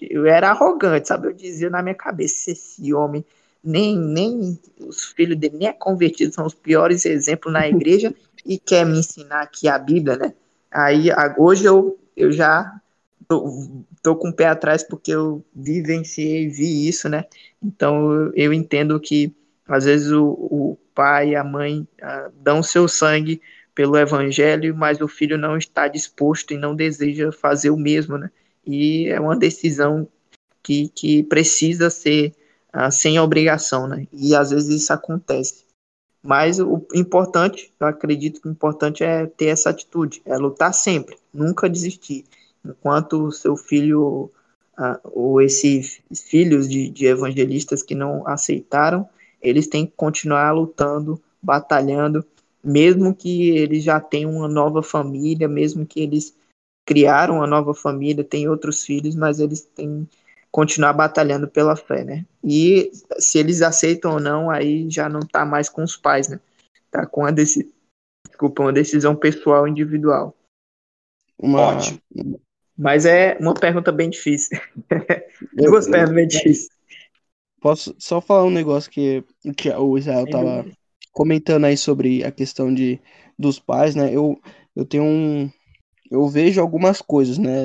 [0.00, 1.28] eu era arrogante, sabe?
[1.28, 3.24] Eu dizia na minha cabeça, esse homem,
[3.62, 8.14] nem, nem os filhos dele nem é convertido, são os piores exemplos na igreja
[8.46, 10.34] e quer me ensinar aqui a Bíblia, né?
[10.70, 12.80] Aí, hoje eu, eu já
[13.26, 13.68] tô,
[14.02, 17.24] tô com o pé atrás porque eu vivenciei, vi isso, né?
[17.62, 19.34] Então eu, eu entendo que
[19.66, 23.40] às vezes o, o pai e a mãe ah, dão seu sangue
[23.74, 28.30] pelo evangelho, mas o filho não está disposto e não deseja fazer o mesmo, né?
[28.68, 30.06] E é uma decisão
[30.62, 32.34] que, que precisa ser
[32.70, 34.06] ah, sem obrigação, né?
[34.12, 35.64] E às vezes isso acontece.
[36.22, 41.16] Mas o importante, eu acredito que o importante é ter essa atitude, é lutar sempre,
[41.32, 42.24] nunca desistir
[42.64, 44.30] enquanto o seu filho
[44.78, 49.08] uh, ou esses filhos de, de evangelistas que não aceitaram,
[49.40, 52.24] eles têm que continuar lutando, batalhando,
[52.62, 56.34] mesmo que eles já tenham uma nova família, mesmo que eles
[56.88, 60.18] criaram uma nova família, têm outros filhos, mas eles têm que
[60.50, 62.24] continuar batalhando pela fé, né?
[62.42, 66.40] E se eles aceitam ou não, aí já não tá mais com os pais, né?
[66.90, 67.70] Tá com a decisão,
[68.26, 70.34] desculpa, uma decisão pessoal individual.
[71.38, 72.00] Uma, Ótimo.
[72.76, 74.58] Mas é uma pergunta bem difícil.
[75.52, 76.68] Duas perguntas bem difíceis.
[77.60, 79.22] Posso só falar um negócio que,
[79.54, 80.64] que o Israel estava
[81.12, 82.98] comentando aí sobre a questão de,
[83.38, 84.10] dos pais, né?
[84.10, 84.40] Eu,
[84.74, 85.50] eu tenho um.
[86.10, 87.64] Eu vejo algumas coisas, né?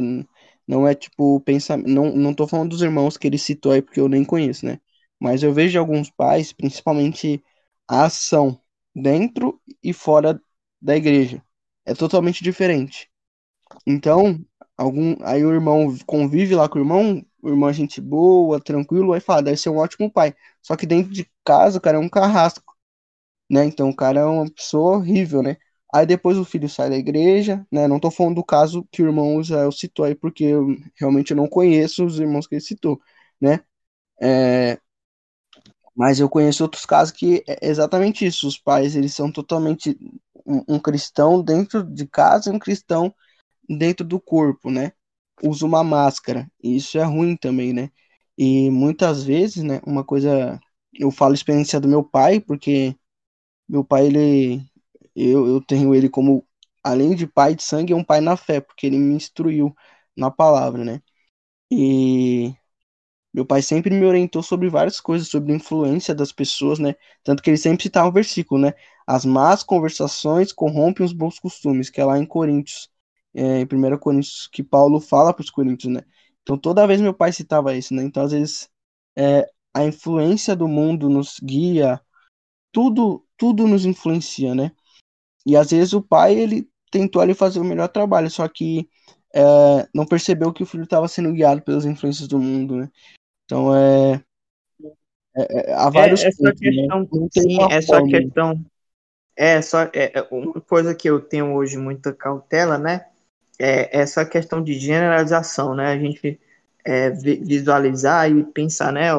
[0.68, 1.90] Não é tipo pensamento.
[1.90, 4.80] Não, não tô falando dos irmãos que ele citou aí, porque eu nem conheço, né?
[5.20, 7.44] Mas eu vejo alguns pais, principalmente
[7.88, 8.60] a ação
[8.96, 10.42] dentro e fora
[10.82, 11.44] da igreja.
[11.86, 13.10] É totalmente diferente.
[13.86, 14.40] Então,
[14.78, 19.14] algum aí o irmão convive lá com o irmão, o irmão é gente boa, tranquilo,
[19.14, 20.34] aí fala, deve ser um ótimo pai.
[20.62, 22.74] Só que dentro de casa o cara é um carrasco,
[23.50, 23.66] né?
[23.66, 25.58] Então o cara é uma pessoa horrível, né?
[25.94, 27.88] Aí depois o filho sai da igreja, né?
[27.88, 30.68] Não tô falando do caso que o irmão Israel citou aí, porque eu
[31.00, 33.00] realmente não conheço os irmãos que ele citou,
[33.42, 33.62] né?
[34.22, 34.80] É...
[35.96, 38.48] Mas eu conheço outros casos que é exatamente isso.
[38.48, 39.98] Os pais, eles são totalmente
[40.46, 43.14] um, um cristão dentro de casa e um cristão
[43.70, 44.94] dentro do corpo, né?
[45.44, 46.52] usa uma máscara.
[46.64, 47.92] E isso é ruim também, né?
[48.38, 50.60] E muitas vezes, né, uma coisa,
[50.94, 52.96] eu falo experiência do meu pai, porque
[53.70, 54.64] meu pai, ele,
[55.16, 56.46] eu, eu tenho ele como,
[56.84, 59.76] além de pai de sangue, é um pai na fé, porque ele me instruiu
[60.16, 61.02] na palavra, né?
[61.72, 62.54] E
[63.34, 66.96] meu pai sempre me orientou sobre várias coisas, sobre a influência das pessoas, né?
[67.24, 68.74] Tanto que ele sempre citava um versículo, né?
[69.08, 72.90] As más conversações corrompem os bons costumes, que é lá em Coríntios,
[73.34, 76.02] é, em 1 Coríntios, que Paulo fala para os Coríntios, né?
[76.44, 78.04] Então toda vez meu pai citava isso, né?
[78.04, 78.70] Então às vezes
[79.18, 82.00] é, a influência do mundo nos guia,
[82.72, 84.72] tudo, tudo nos influencia, né?
[85.46, 88.88] E às vezes o pai ele tentou ali fazer o melhor trabalho, só que
[89.34, 92.90] é, não percebeu que o filho estava sendo guiado pelas influências do mundo, né?
[93.46, 94.22] Então é,
[95.36, 96.72] é, é há vários é, essa pontos, né?
[96.72, 97.28] questão, né?
[97.32, 98.10] sim, essa forma.
[98.10, 98.66] questão
[99.36, 103.08] é só é, é, uma coisa que eu tenho hoje muita cautela, né?
[103.60, 105.88] É essa questão de generalização, né?
[105.88, 106.40] A gente
[106.86, 109.10] é, visualizar e pensar, né?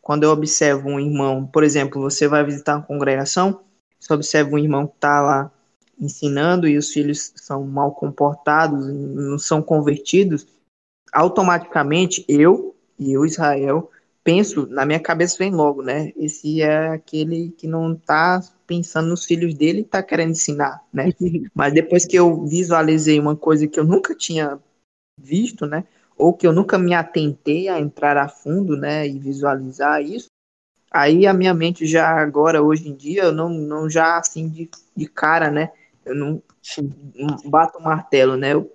[0.00, 3.64] Quando eu observo um irmão, por exemplo, você vai visitar uma congregação,
[3.98, 5.52] você observa um irmão que está lá
[5.98, 10.46] ensinando e os filhos são mal comportados, não são convertidos,
[11.12, 13.90] automaticamente eu e o Israel
[14.26, 16.12] penso, na minha cabeça vem logo, né?
[16.16, 21.12] Esse é aquele que não está pensando nos filhos dele e está querendo ensinar, né?
[21.54, 24.58] Mas depois que eu visualizei uma coisa que eu nunca tinha
[25.16, 25.84] visto, né?
[26.18, 29.06] Ou que eu nunca me atentei a entrar a fundo, né?
[29.06, 30.26] E visualizar isso,
[30.90, 34.68] aí a minha mente já agora, hoje em dia, eu não, não já assim de,
[34.96, 35.70] de cara, né?
[36.06, 36.42] Eu não,
[37.44, 38.54] bato o martelo, né?
[38.54, 38.72] Eu,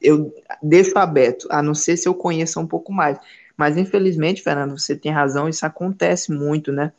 [0.00, 3.18] eu deixo aberto, a não ser se eu conheça um pouco mais.
[3.56, 6.92] Mas infelizmente, Fernando, você tem razão, isso acontece muito, né?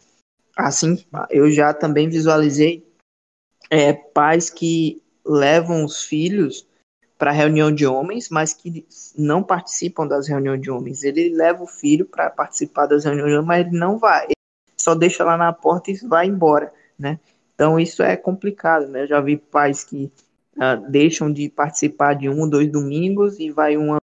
[0.55, 2.87] Assim, eu já também visualizei
[3.69, 6.67] é, pais que levam os filhos
[7.17, 8.85] para reunião de homens, mas que
[9.17, 11.03] não participam das reuniões de homens.
[11.03, 14.25] Ele leva o filho para participar das reuniões de homens, mas ele não vai.
[14.25, 14.33] Ele
[14.77, 17.19] só deixa lá na porta e vai embora, né?
[17.63, 19.03] Então isso é complicado, né?
[19.03, 20.11] Eu já vi pais que
[20.57, 23.95] uh, deixam de participar de um ou dois domingos e vai um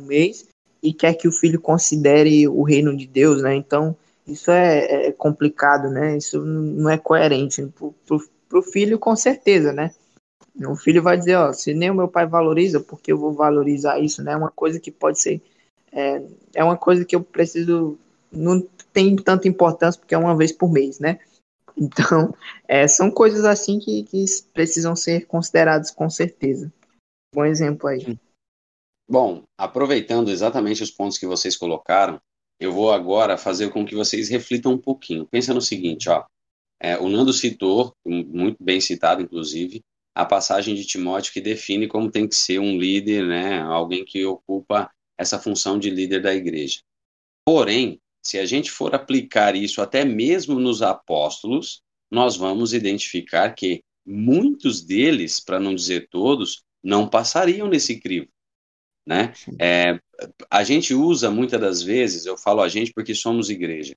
[0.00, 0.48] mês
[0.82, 3.54] e quer que o filho considere o reino de Deus, né?
[3.54, 3.94] Então,
[4.26, 6.16] isso é, é complicado, né?
[6.16, 7.70] Isso não é coerente.
[8.48, 9.90] Para o filho, com certeza, né?
[10.66, 13.98] O filho vai dizer, ó, se nem o meu pai valoriza, porque eu vou valorizar
[13.98, 14.32] isso, né?
[14.32, 15.42] É uma coisa que pode ser...
[15.92, 16.22] É,
[16.54, 17.98] é uma coisa que eu preciso...
[18.32, 21.18] Não tem tanta importância, porque é uma vez por mês, né?
[21.78, 22.34] Então,
[22.66, 26.72] é, são coisas assim que, que precisam ser consideradas com certeza.
[27.34, 28.18] Bom exemplo aí.
[29.08, 32.20] Bom, aproveitando exatamente os pontos que vocês colocaram,
[32.60, 35.26] eu vou agora fazer com que vocês reflitam um pouquinho.
[35.26, 36.24] Pensa no seguinte, ó.
[36.80, 39.82] É, o Nando citou, muito bem citado, inclusive,
[40.14, 44.24] a passagem de Timóteo que define como tem que ser um líder, né, alguém que
[44.24, 46.80] ocupa essa função de líder da igreja.
[47.44, 53.82] Porém, se a gente for aplicar isso até mesmo nos apóstolos, nós vamos identificar que
[54.04, 58.28] muitos deles, para não dizer todos, não passariam nesse crivo
[59.08, 59.32] né?
[59.58, 59.98] É,
[60.50, 63.96] a gente usa muitas das vezes, eu falo a gente porque somos igreja,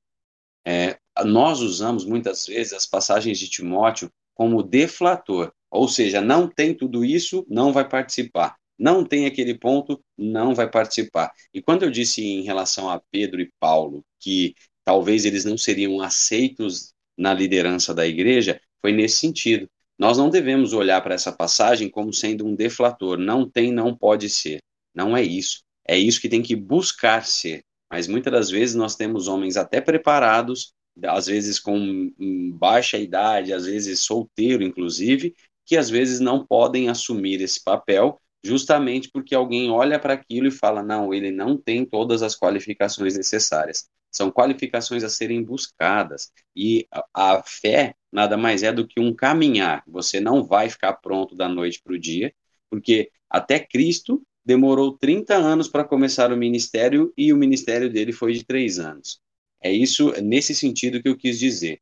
[0.65, 6.74] é, nós usamos muitas vezes as passagens de Timóteo como deflator, ou seja, não tem
[6.74, 8.55] tudo isso, não vai participar.
[8.82, 11.32] Não tem aquele ponto, não vai participar.
[11.53, 16.01] E quando eu disse em relação a Pedro e Paulo que talvez eles não seriam
[16.01, 19.69] aceitos na liderança da igreja, foi nesse sentido.
[19.99, 23.19] Nós não devemos olhar para essa passagem como sendo um deflator.
[23.19, 24.57] Não tem, não pode ser.
[24.95, 25.61] Não é isso.
[25.88, 27.61] É isso que tem que buscar ser.
[27.88, 30.73] Mas muitas das vezes nós temos homens até preparados,
[31.05, 32.11] às vezes com
[32.55, 35.36] baixa idade, às vezes solteiro, inclusive,
[35.67, 40.52] que às vezes não podem assumir esse papel, justamente porque alguém olha para aquilo e
[40.52, 43.89] fala: não, ele não tem todas as qualificações necessárias.
[44.12, 46.32] São qualificações a serem buscadas.
[46.56, 49.84] E a, fé nada mais é do que um caminhar.
[49.88, 52.34] Você não vai ficar pronto da noite para o dia,
[52.70, 58.34] porque até Cristo demorou 30 anos para começar o ministério e o ministério dele foi
[58.34, 59.22] de três anos.
[59.64, 61.80] É isso, nesse sentido que eu quis dizer.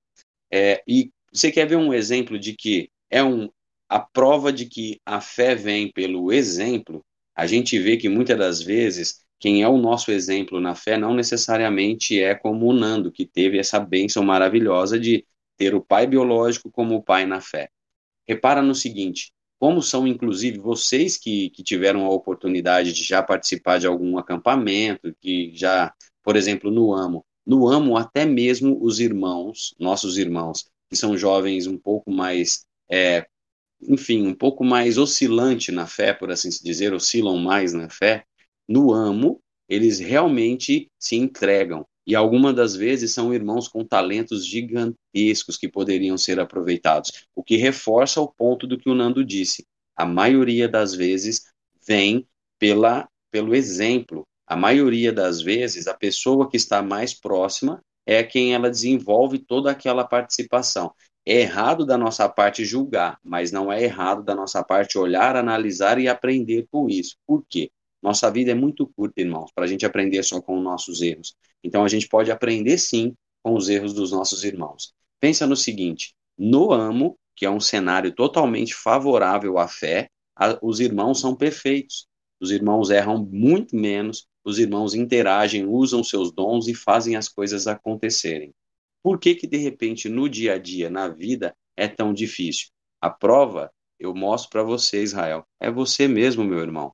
[0.51, 3.49] É, e você quer ver um exemplo de que é um,
[3.89, 7.03] a prova de que a fé vem pelo exemplo?
[7.35, 11.13] A gente vê que muitas das vezes quem é o nosso exemplo na fé não
[11.13, 15.25] necessariamente é como o Nando, que teve essa bênção maravilhosa de
[15.57, 17.69] ter o pai biológico como o pai na fé.
[18.27, 23.77] Repara no seguinte: como são, inclusive, vocês que, que tiveram a oportunidade de já participar
[23.77, 27.25] de algum acampamento, que já, por exemplo, no AMO.
[27.45, 33.27] No AMO, até mesmo os irmãos, nossos irmãos, que são jovens um pouco mais, é,
[33.82, 38.23] enfim, um pouco mais oscilante na fé, por assim dizer, oscilam mais na fé,
[38.67, 41.86] no amo, eles realmente se entregam.
[42.05, 47.55] E algumas das vezes são irmãos com talentos gigantescos que poderiam ser aproveitados, o que
[47.55, 49.65] reforça o ponto do que o Nando disse.
[49.95, 51.43] A maioria das vezes
[51.86, 52.25] vem
[52.57, 54.25] pela, pelo exemplo.
[54.47, 59.69] A maioria das vezes, a pessoa que está mais próxima é quem ela desenvolve toda
[59.69, 60.91] aquela participação.
[61.32, 65.99] É errado da nossa parte julgar, mas não é errado da nossa parte olhar, analisar
[65.99, 67.17] e aprender com isso.
[67.27, 67.69] Por quê?
[68.01, 71.36] Nossa vida é muito curta, irmãos, para a gente aprender só com os nossos erros.
[71.63, 73.13] Então a gente pode aprender sim
[73.43, 74.91] com os erros dos nossos irmãos.
[75.19, 80.80] Pensa no seguinte: no amo, que é um cenário totalmente favorável à fé, a, os
[80.80, 82.07] irmãos são perfeitos.
[82.41, 87.67] Os irmãos erram muito menos, os irmãos interagem, usam seus dons e fazem as coisas
[87.67, 88.51] acontecerem.
[89.03, 92.67] Por que que de repente no dia a dia, na vida, é tão difícil?
[93.01, 96.93] A prova, eu mostro para você, Israel, é você mesmo, meu irmão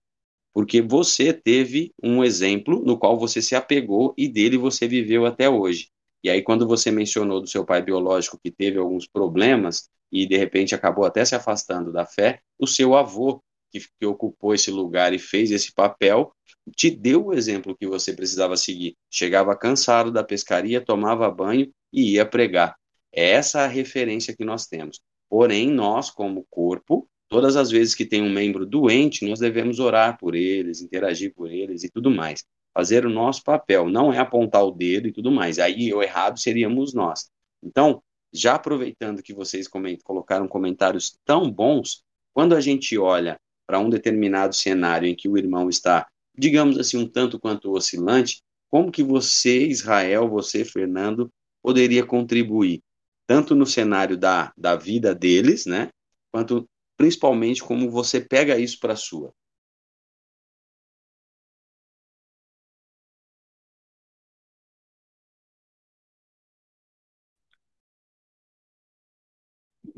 [0.55, 5.49] porque você teve um exemplo no qual você se apegou e dele você viveu até
[5.49, 5.89] hoje.
[6.23, 10.37] E aí, quando você mencionou do seu pai biológico que teve alguns problemas e de
[10.37, 15.13] repente acabou até se afastando da fé, o seu avô, que, que ocupou esse lugar
[15.13, 16.31] e fez esse papel,
[16.73, 18.95] te deu o exemplo que você precisava seguir.
[19.11, 22.75] Chegava cansado da pescaria, tomava banho e ia pregar.
[23.11, 24.99] É essa a referência que nós temos.
[25.29, 30.17] Porém, nós, como corpo, Todas as vezes que tem um membro doente, nós devemos orar
[30.17, 32.43] por eles, interagir por eles e tudo mais.
[32.73, 35.57] Fazer o nosso papel, não é apontar o dedo e tudo mais.
[35.57, 37.29] Aí o errado seríamos nós.
[37.63, 39.67] Então, já aproveitando que vocês
[40.03, 45.37] colocaram comentários tão bons, quando a gente olha para um determinado cenário em que o
[45.37, 51.31] irmão está, digamos assim, um tanto quanto oscilante, como que você, Israel, você, Fernando,
[51.65, 52.79] poderia contribuir,
[53.25, 55.89] tanto no cenário da, da vida deles, né,
[56.31, 59.33] quanto principalmente como você pega isso para a sua.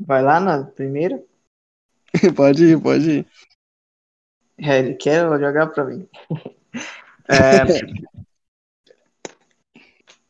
[0.00, 1.22] Vai lá na primeira?
[2.34, 3.26] pode ir, pode ir.
[4.56, 6.08] É, ele quer jogar para mim.
[7.30, 7.60] É,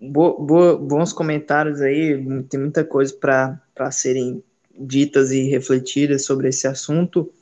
[0.01, 4.43] bo, bo, bons comentários aí, tem muita coisa para serem
[4.79, 7.33] ditas e refletidas sobre esse assunto.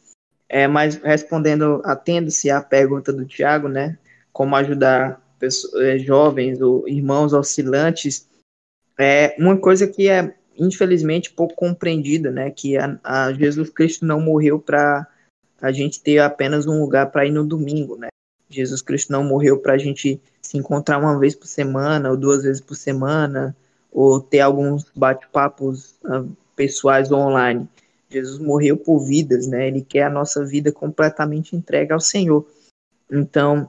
[0.49, 3.99] É, mas respondendo, atendo-se à pergunta do Tiago, né?
[4.33, 8.29] Como ajudar pessoas, é, jovens ou irmãos oscilantes,
[8.99, 12.51] é uma coisa que é infelizmente pouco compreendida, né?
[12.51, 15.07] Que a, a Jesus Cristo não morreu para
[15.61, 18.09] a gente ter apenas um lugar para ir no domingo, né?
[18.49, 22.43] Jesus Cristo não morreu para a gente se encontrar uma vez por semana ou duas
[22.43, 23.57] vezes por semana
[23.91, 26.25] ou ter alguns bate-papos ah,
[26.55, 27.69] pessoais online.
[28.11, 29.69] Jesus morreu por vidas, né?
[29.69, 32.47] Ele quer a nossa vida completamente entregue ao Senhor.
[33.11, 33.69] Então,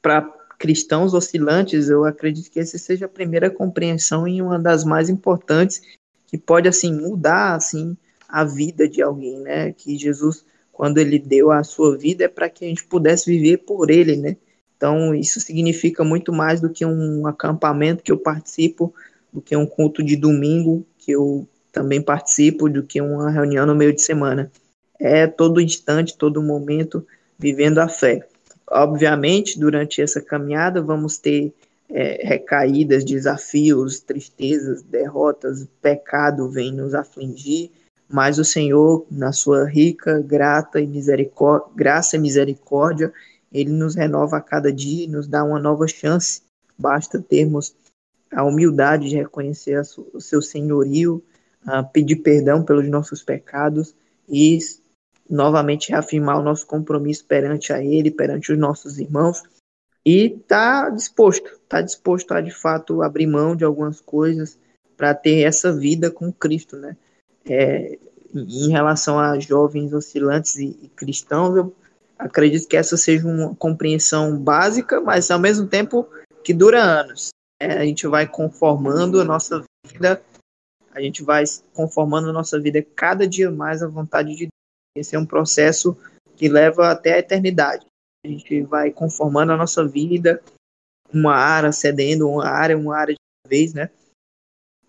[0.00, 0.22] para
[0.58, 5.82] cristãos oscilantes, eu acredito que essa seja a primeira compreensão e uma das mais importantes
[6.26, 7.96] que pode assim mudar assim
[8.28, 9.72] a vida de alguém, né?
[9.72, 13.58] Que Jesus, quando ele deu a sua vida, é para que a gente pudesse viver
[13.58, 14.36] por ele, né?
[14.76, 18.94] Então, isso significa muito mais do que um acampamento que eu participo,
[19.32, 23.74] do que um culto de domingo que eu também participo do que uma reunião no
[23.74, 24.50] meio de semana.
[24.98, 27.06] É todo instante, todo momento
[27.38, 28.26] vivendo a fé.
[28.70, 31.52] Obviamente, durante essa caminhada, vamos ter
[31.88, 37.70] é, recaídas, desafios, tristezas, derrotas, pecado vem nos afligir,
[38.08, 43.12] mas o Senhor, na sua rica grata e misericórdia, graça e misericórdia,
[43.52, 46.42] ele nos renova a cada dia nos dá uma nova chance.
[46.78, 47.74] Basta termos
[48.30, 49.80] a humildade de reconhecer
[50.12, 51.22] o seu senhorio,
[51.92, 53.94] pedir perdão pelos nossos pecados
[54.28, 54.58] e
[55.28, 59.42] novamente reafirmar o nosso compromisso perante a Ele, perante os nossos irmãos
[60.06, 64.56] e tá disposto, tá disposto a de fato abrir mão de algumas coisas
[64.96, 66.96] para ter essa vida com Cristo, né?
[67.44, 67.98] É,
[68.32, 71.74] em relação a jovens oscilantes e, e cristãos, eu
[72.18, 76.08] acredito que essa seja uma compreensão básica, mas ao mesmo tempo
[76.42, 77.30] que dura anos.
[77.60, 80.22] É, a gente vai conformando a nossa vida
[80.96, 81.44] a gente vai
[81.74, 84.50] conformando a nossa vida cada dia mais à vontade de Deus.
[84.96, 85.94] Esse é um processo
[86.34, 87.84] que leva até a eternidade.
[88.24, 90.42] A gente vai conformando a nossa vida,
[91.12, 93.90] uma área cedendo uma área, uma área de vez, né?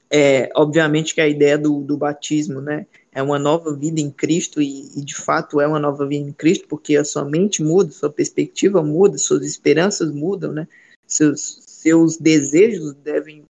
[0.10, 2.88] É, obviamente que a ideia do, do batismo, né,
[3.18, 6.32] é uma nova vida em Cristo e, e, de fato é uma nova vida em
[6.32, 10.68] Cristo, porque a sua mente muda, sua perspectiva muda, suas esperanças mudam, né?
[11.08, 13.44] Seus, seus desejos devem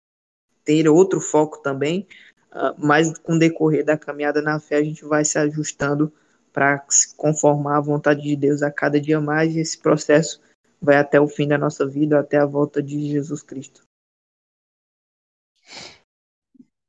[0.64, 2.08] ter outro foco também,
[2.50, 6.14] ah, mas com o decorrer da caminhada na fé a gente vai se ajustando
[6.54, 10.40] para se conformar à vontade de Deus a cada dia mais e esse processo
[10.82, 13.82] vai até o fim da nossa vida, até a volta de Jesus Cristo.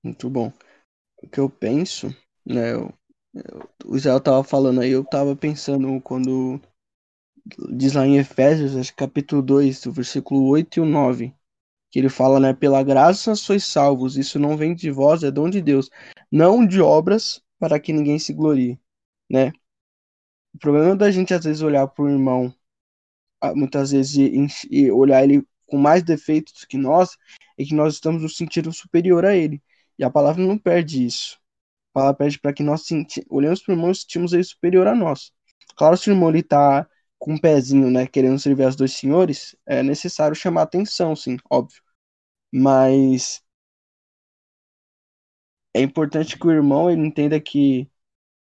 [0.00, 0.52] Muito bom.
[1.20, 2.14] O que eu penso,
[2.48, 2.72] né?
[2.72, 2.92] Eu,
[3.34, 6.60] eu, o Israel tava falando aí, eu tava pensando quando
[7.70, 11.34] diz lá em Efésios, acho, capítulo 2, o versículo 8 e o 9,
[11.90, 12.52] que ele fala, né?
[12.54, 15.90] Pela graça sois salvos, isso não vem de vós, é dom de Deus,
[16.30, 18.78] não de obras para que ninguém se glorie,
[19.30, 19.52] né?
[20.54, 22.54] O problema da gente às vezes olhar para o irmão,
[23.54, 27.16] muitas vezes e, e olhar ele com mais defeitos que nós,
[27.58, 29.62] é que nós estamos no sentido superior a ele.
[29.98, 31.38] E a palavra não perde isso.
[31.98, 32.86] A palavra pede para que nós
[33.28, 35.32] olhemos para o irmão e sentimos ele superior a nós.
[35.76, 36.88] Claro, se o irmão está
[37.18, 41.82] com um pezinho, né, querendo servir aos dois senhores, é necessário chamar atenção, sim, óbvio.
[42.52, 43.42] Mas
[45.74, 47.90] é importante que o irmão ele entenda que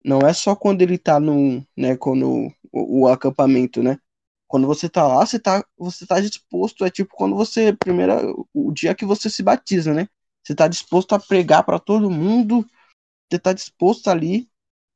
[0.04, 3.98] não é só quando ele está no, né, quando o, o, acampamento, né?
[4.46, 8.22] Quando você está lá, você está você tá disposto, é tipo quando você primeira
[8.54, 10.08] o dia que você se batiza, né?
[10.42, 12.66] Você está disposto a pregar para todo mundo,
[13.30, 14.48] você está disposto ali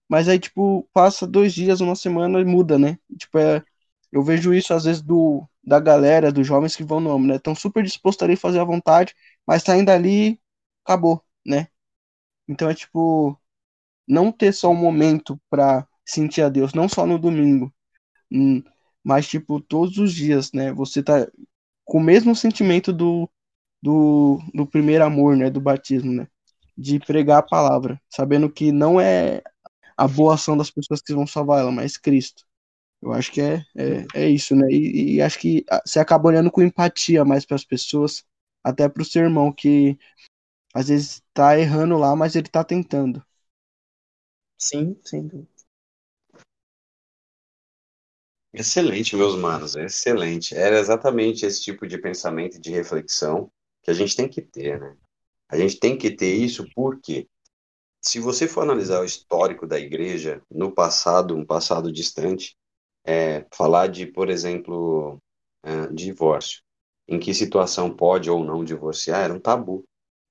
[0.08, 2.98] mas aí, tipo, passa dois dias, uma semana e muda, né?
[3.18, 3.64] Tipo, é,
[4.12, 7.36] eu vejo isso às vezes do, da galera, dos jovens que vão no amo, né?
[7.36, 9.14] Estão super dispostos ali a fazer a vontade,
[9.46, 10.38] mas tá ali,
[10.84, 11.68] acabou, né?
[12.48, 13.38] Então é tipo,
[14.08, 17.72] não ter só um momento pra sentir a Deus, não só no domingo,
[18.32, 18.62] hum,
[19.04, 20.72] mas tipo, todos os dias, né?
[20.74, 21.28] Você tá
[21.84, 23.30] com o mesmo sentimento do,
[23.82, 25.50] do, do primeiro amor, né?
[25.50, 26.28] Do batismo, né?
[26.76, 29.42] De pregar a palavra, sabendo que não é
[29.96, 32.44] a boa ação das pessoas que vão salvar ela, mas Cristo.
[33.02, 34.68] Eu acho que é, é, é isso, né?
[34.70, 38.24] E, e, acho que ah, você acaba olhando com empatia mais para as pessoas,
[38.62, 39.98] até para o seu irmão, que
[40.74, 43.24] às vezes está errando lá, mas ele está tentando.
[44.56, 45.50] Sim, sem dúvida.
[48.54, 50.54] Excelente, meus manos, excelente.
[50.54, 53.50] Era exatamente esse tipo de pensamento de reflexão
[53.82, 54.96] que a gente tem que ter, né?
[55.52, 57.28] A gente tem que ter isso porque
[58.00, 62.56] se você for analisar o histórico da igreja no passado, um passado distante,
[63.04, 65.18] é, falar de, por exemplo,
[65.62, 66.62] é, divórcio,
[67.06, 69.84] em que situação pode ou não divorciar, era um tabu.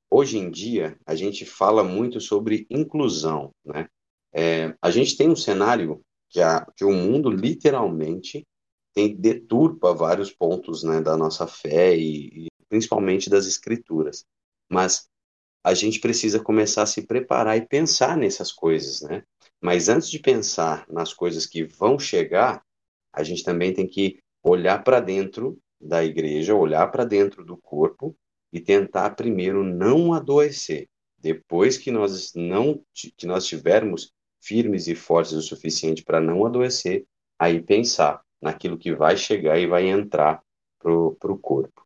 [0.09, 3.87] Hoje em dia, a gente fala muito sobre inclusão, né?
[4.33, 6.01] É, a gente tem um cenário
[6.31, 8.43] que, a, que o mundo literalmente
[8.91, 14.25] tem deturpa vários pontos né, da nossa fé e, e principalmente das escrituras.
[14.67, 15.10] Mas
[15.63, 19.23] a gente precisa começar a se preparar e pensar nessas coisas, né?
[19.59, 22.63] Mas antes de pensar nas coisas que vão chegar,
[23.13, 28.15] a gente também tem que olhar para dentro da igreja, olhar para dentro do corpo
[28.51, 30.87] e tentar primeiro não adoecer.
[31.17, 37.05] Depois que nós não que nós tivermos firmes e fortes o suficiente para não adoecer,
[37.37, 40.41] aí pensar naquilo que vai chegar e vai entrar
[40.79, 41.85] para o corpo.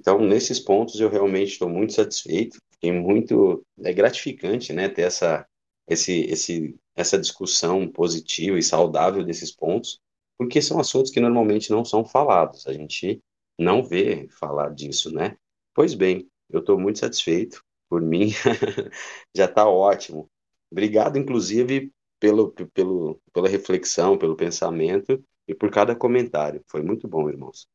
[0.00, 5.46] Então, nesses pontos, eu realmente estou muito satisfeito fiquei muito é gratificante, né, ter essa
[5.88, 10.00] esse esse essa discussão positiva e saudável desses pontos,
[10.36, 12.66] porque são assuntos que normalmente não são falados.
[12.66, 13.22] A gente
[13.58, 15.36] não vê falar disso, né?
[15.74, 17.64] Pois bem, eu estou muito satisfeito.
[17.88, 18.30] Por mim,
[19.34, 20.28] já está ótimo.
[20.70, 26.62] Obrigado, inclusive, pelo, pelo, pela reflexão, pelo pensamento e por cada comentário.
[26.66, 27.66] Foi muito bom, irmãos.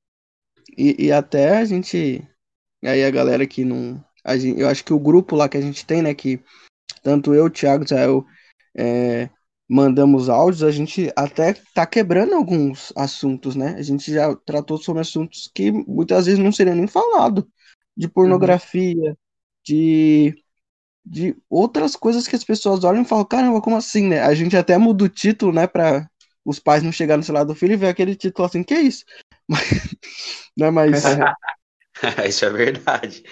[0.77, 2.27] E, e até a gente.
[2.83, 4.03] Aí a galera que não,
[4.35, 6.41] Gente, eu acho que o grupo lá que a gente tem, né, que
[7.03, 8.25] tanto eu, Thiago, Israel,
[8.75, 9.29] é,
[9.69, 13.75] mandamos áudios, a gente até tá quebrando alguns assuntos, né?
[13.77, 17.47] A gente já tratou sobre assuntos que muitas vezes não seria nem falado,
[17.95, 19.15] de pornografia, uhum.
[19.65, 20.43] de
[21.09, 24.21] de outras coisas que as pessoas olham e falam, caramba, como assim, né?
[24.21, 26.05] A gente até muda o título, né, para
[26.43, 28.81] os pais não chegarem no celular do filho e ver aquele título assim, que é
[28.81, 29.05] isso?
[29.49, 29.95] Mas,
[30.57, 31.03] né, mas...
[32.27, 33.23] isso é verdade.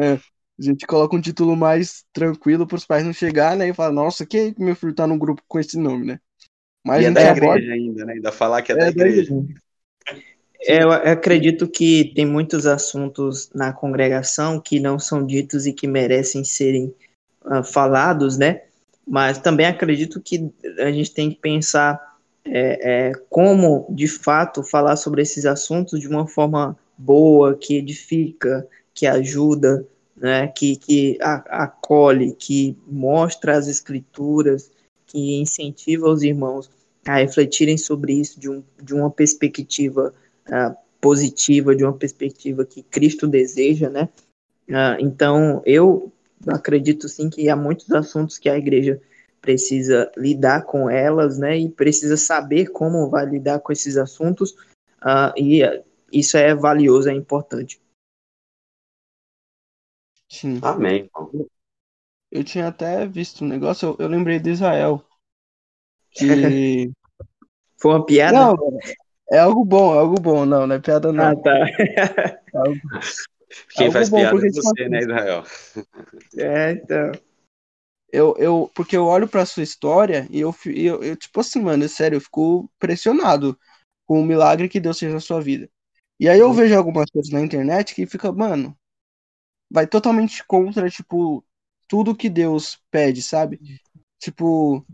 [0.00, 0.12] É,
[0.58, 3.68] a gente coloca um título mais tranquilo para os pais não chegar, né?
[3.68, 6.20] E falar, nossa, que meu filho tá num grupo com esse nome, né?
[6.84, 7.58] Mas e é da aborda...
[7.58, 8.12] igreja ainda, né?
[8.14, 9.34] Ainda falar que é, é da igreja.
[10.62, 15.86] É, eu acredito que tem muitos assuntos na congregação que não são ditos e que
[15.86, 16.94] merecem serem
[17.44, 18.62] uh, falados, né?
[19.06, 24.96] Mas também acredito que a gente tem que pensar é, é, como, de fato, falar
[24.96, 28.66] sobre esses assuntos de uma forma boa, que edifica,
[28.96, 29.86] que ajuda,
[30.16, 34.70] né, que, que acolhe, que mostra as escrituras,
[35.06, 36.70] que incentiva os irmãos
[37.06, 40.14] a refletirem sobre isso de, um, de uma perspectiva
[40.48, 44.08] uh, positiva, de uma perspectiva que Cristo deseja, né?
[44.68, 46.10] Uh, então, eu
[46.48, 49.00] acredito sim que há muitos assuntos que a igreja
[49.40, 51.58] precisa lidar com elas, né?
[51.58, 54.52] E precisa saber como vai lidar com esses assuntos,
[55.02, 55.60] uh, e
[56.10, 57.78] isso é valioso, é importante.
[60.28, 60.58] Sim.
[60.62, 61.10] Amém.
[62.30, 65.02] Eu tinha até visto um negócio, eu, eu lembrei de Israel.
[66.10, 66.90] Que.
[67.78, 68.38] Foi uma piada?
[68.38, 68.56] Não,
[69.30, 71.24] é algo bom, é algo bom, não, não é piada não.
[71.24, 71.68] Ah, tá.
[71.68, 72.80] É algo-
[73.74, 75.44] Quem Algo faz bom, piada é você, né, Israel?
[76.38, 77.12] É, então.
[78.12, 81.84] Eu, eu, porque eu olho pra sua história e eu, eu, eu, tipo assim, mano,
[81.84, 83.58] é sério, eu fico pressionado
[84.06, 85.68] com o milagre que Deus fez na sua vida.
[86.18, 88.76] E aí eu vejo algumas coisas na internet que fica, mano,
[89.70, 91.44] vai totalmente contra, tipo,
[91.88, 93.62] tudo que Deus pede, sabe?
[94.18, 94.86] Tipo,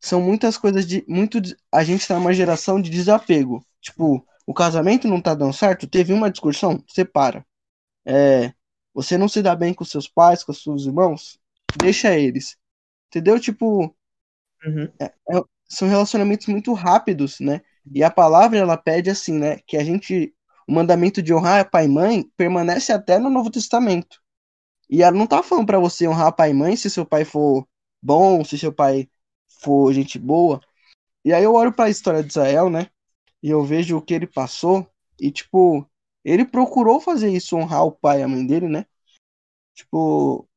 [0.00, 1.38] são muitas coisas de, muito,
[1.72, 3.64] a gente tá numa geração de desapego.
[3.80, 7.46] Tipo, o casamento não tá dando certo, teve uma discussão, separa.
[8.06, 8.52] É,
[8.94, 11.40] você não se dá bem com seus pais, com seus irmãos,
[11.76, 12.56] deixa eles.
[13.08, 13.40] Entendeu?
[13.40, 13.94] Tipo,
[14.66, 14.92] Uhum.
[15.68, 17.60] são relacionamentos muito rápidos, né?
[17.94, 20.34] E a palavra ela pede assim, né, que a gente
[20.70, 24.20] o mandamento de honrar pai e mãe permanece até no Novo Testamento.
[24.90, 27.66] E ela não tá falando pra você honrar pai e mãe se seu pai for
[28.02, 29.08] bom, se seu pai
[29.62, 30.60] for gente boa.
[31.24, 32.88] E aí eu olho pra história de Israel, né?
[33.42, 34.86] E eu vejo o que ele passou
[35.20, 35.86] e tipo,
[36.24, 38.86] ele procurou fazer isso, honrar o pai e a mãe dele, né?
[39.74, 40.48] Tipo,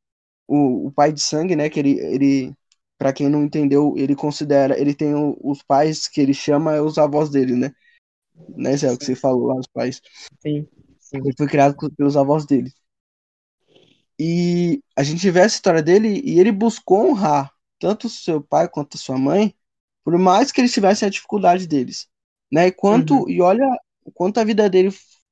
[0.47, 2.55] o, o pai de sangue, né, que ele ele
[2.97, 6.81] Pra quem não entendeu, ele considera, ele tem o- os pais que ele chama é
[6.81, 7.73] os avós dele, né?
[8.55, 10.01] Né, Zé, o que você falou lá, os pais.
[10.41, 10.67] Sim,
[10.99, 11.17] sim.
[11.17, 12.71] Ele foi criado pelos avós dele.
[14.19, 18.69] E a gente vê essa história dele e ele buscou honrar tanto o seu pai
[18.69, 19.53] quanto a sua mãe,
[20.03, 22.07] por mais que eles tivessem a dificuldade deles,
[22.51, 22.67] né?
[22.67, 23.29] E quanto Uhum.
[23.29, 23.67] e olha
[24.05, 24.91] o quanto a vida dele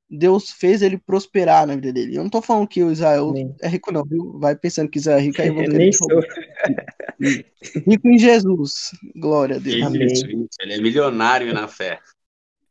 [0.09, 2.17] Deus fez ele prosperar na vida dele.
[2.17, 4.37] Eu não tô falando que o Israel Nem, é rico não, viu?
[4.39, 6.07] Vai pensando que Israel é rico aí vão querer sou.
[7.87, 8.91] Rico em Jesus.
[9.15, 9.93] Glória a Deus.
[9.93, 10.49] Isso, isso.
[10.59, 11.99] Ele é milionário na fé.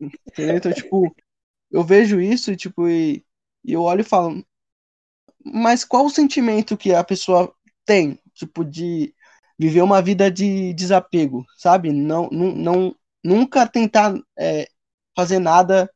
[0.01, 0.57] Entendeu?
[0.57, 1.15] Então, tipo,
[1.71, 3.25] eu vejo isso, tipo, e,
[3.65, 4.45] e eu olho e falo,
[5.45, 7.53] mas qual o sentimento que a pessoa
[7.85, 9.15] tem, tipo, de
[9.59, 11.93] viver uma vida de desapego, sabe?
[11.93, 14.67] Não, não, não nunca tentar é,
[15.17, 15.91] fazer nada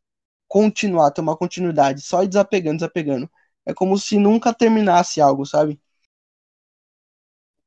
[0.48, 3.30] continuar, ter uma continuidade, só ir desapegando, desapegando.
[3.66, 5.80] É como se nunca terminasse algo, sabe?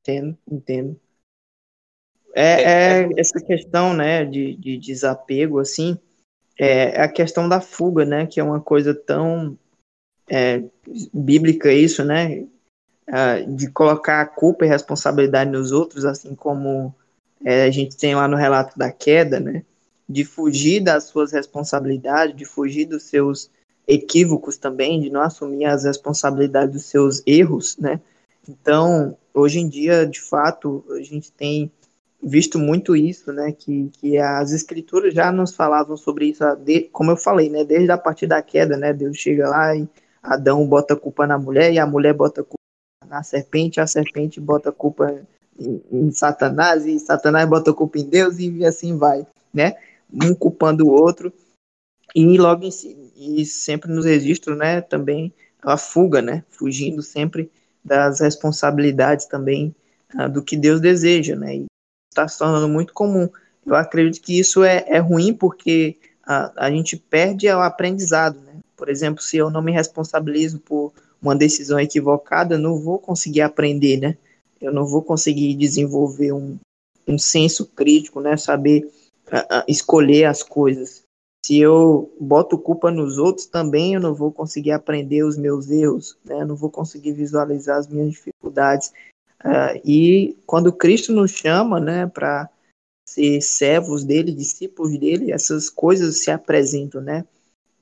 [0.01, 0.99] Entendo, entendo.
[2.35, 5.97] É, é essa questão, né, de, de desapego, assim,
[6.57, 9.57] é a questão da fuga, né, que é uma coisa tão
[10.29, 10.63] é,
[11.13, 12.45] bíblica isso, né,
[13.55, 16.93] de colocar a culpa e responsabilidade nos outros, assim como
[17.45, 19.63] é, a gente tem lá no relato da queda, né,
[20.09, 23.49] de fugir das suas responsabilidades, de fugir dos seus
[23.87, 28.01] equívocos também, de não assumir as responsabilidades dos seus erros, né,
[28.47, 31.71] então, hoje em dia, de fato, a gente tem
[32.21, 33.51] visto muito isso, né?
[33.51, 36.43] Que, que as escrituras já nos falavam sobre isso,
[36.91, 37.63] como eu falei, né?
[37.63, 38.93] Desde a partir da queda, né?
[38.93, 39.87] Deus chega lá e
[40.21, 42.57] Adão bota a culpa na mulher e a mulher bota a culpa
[43.07, 45.21] na serpente, a serpente bota a culpa
[45.59, 49.75] em, em Satanás e Satanás bota a culpa em Deus e assim vai, né?
[50.11, 51.31] Um culpando o outro
[52.15, 52.71] e logo em
[53.15, 54.81] e sempre nos registros, né?
[54.81, 56.43] Também a fuga, né?
[56.49, 57.51] Fugindo sempre
[57.83, 59.75] das responsabilidades também
[60.15, 61.55] uh, do que Deus deseja, né?
[61.55, 61.65] E
[62.17, 63.29] está se tornando muito comum.
[63.65, 68.55] Eu acredito que isso é, é ruim porque a, a gente perde o aprendizado, né?
[68.75, 73.41] Por exemplo, se eu não me responsabilizo por uma decisão equivocada, eu não vou conseguir
[73.41, 74.17] aprender, né?
[74.59, 76.57] Eu não vou conseguir desenvolver um,
[77.07, 78.35] um senso crítico, né?
[78.37, 78.89] Saber
[79.67, 81.03] escolher as coisas.
[81.45, 86.17] Se eu boto culpa nos outros, também eu não vou conseguir aprender os meus erros,
[86.25, 86.41] né?
[86.41, 88.91] Eu não vou conseguir visualizar as minhas dificuldades.
[89.43, 92.49] Uh, e quando Cristo nos chama, né, para
[93.07, 97.25] ser servos dele, discípulos dele, essas coisas se apresentam, né?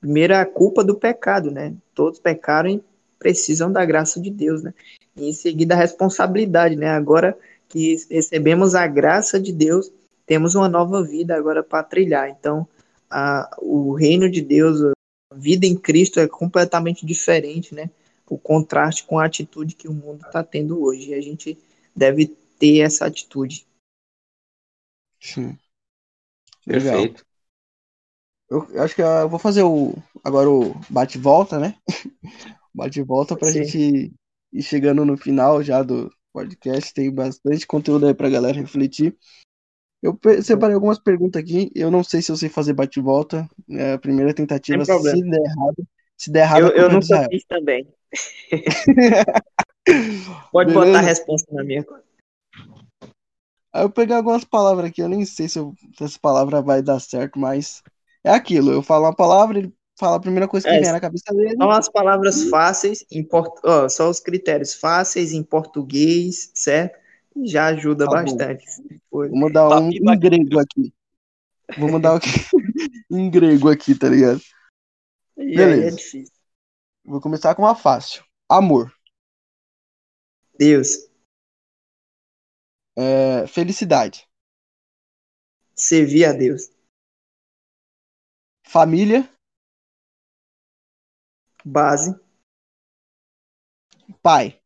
[0.00, 1.74] Primeiro a culpa do pecado, né?
[1.94, 2.82] Todos pecaram e
[3.18, 4.72] precisam da graça de Deus, né?
[5.16, 6.90] E em seguida a responsabilidade, né?
[6.90, 7.36] Agora
[7.68, 9.90] que recebemos a graça de Deus,
[10.24, 12.28] temos uma nova vida agora para trilhar.
[12.28, 12.66] Então,
[13.10, 14.92] a, o reino de Deus, a
[15.34, 17.90] vida em Cristo é completamente diferente, né?
[18.28, 21.10] O contraste com a atitude que o mundo está tendo hoje.
[21.10, 21.58] E a gente
[21.94, 22.26] deve
[22.58, 23.66] ter essa atitude.
[25.20, 25.58] Sim.
[26.66, 26.94] Legal.
[26.94, 27.26] Perfeito.
[28.48, 31.76] Eu acho que eu vou fazer o agora o bate-volta, né?
[32.74, 33.64] bate-volta pra Sim.
[33.64, 34.14] gente
[34.52, 36.92] ir chegando no final já do podcast.
[36.94, 39.16] Tem bastante conteúdo aí pra galera refletir.
[40.02, 41.70] Eu separei algumas perguntas aqui.
[41.74, 43.48] Eu não sei se eu sei fazer bate-volta.
[43.70, 44.84] É a primeira tentativa.
[44.84, 47.86] Se der errado, se der errado, Eu, eu é nunca fiz também.
[50.52, 50.86] Pode Beleza?
[50.86, 52.04] botar a resposta na minha conta.
[53.72, 55.02] Aí eu peguei algumas palavras aqui.
[55.02, 57.82] Eu nem sei se, eu, se essa palavra vai dar certo, mas
[58.24, 61.00] é aquilo, eu falo uma palavra, ele fala a primeira coisa que É, vem na
[61.00, 61.56] cabeça dele.
[61.56, 63.60] São as palavras fáceis, em port...
[63.64, 66.98] ó, só os critérios fáceis em português, certo?
[67.44, 68.64] Já ajuda Tá bastante.
[69.10, 69.28] Foi.
[69.28, 70.92] Vou mandar um em grego aqui.
[71.78, 72.18] Vou mandar um
[73.18, 74.40] em grego aqui, tá ligado?
[75.38, 75.90] E é Beleza.
[75.90, 76.32] difícil.
[77.04, 78.24] Vou começar com uma fácil.
[78.48, 78.92] Amor.
[80.58, 81.08] Deus,
[82.98, 84.26] É, felicidade.
[85.74, 86.70] servir a Deus.
[88.64, 89.28] Família.
[91.64, 92.14] Base,
[94.22, 94.60] Pai.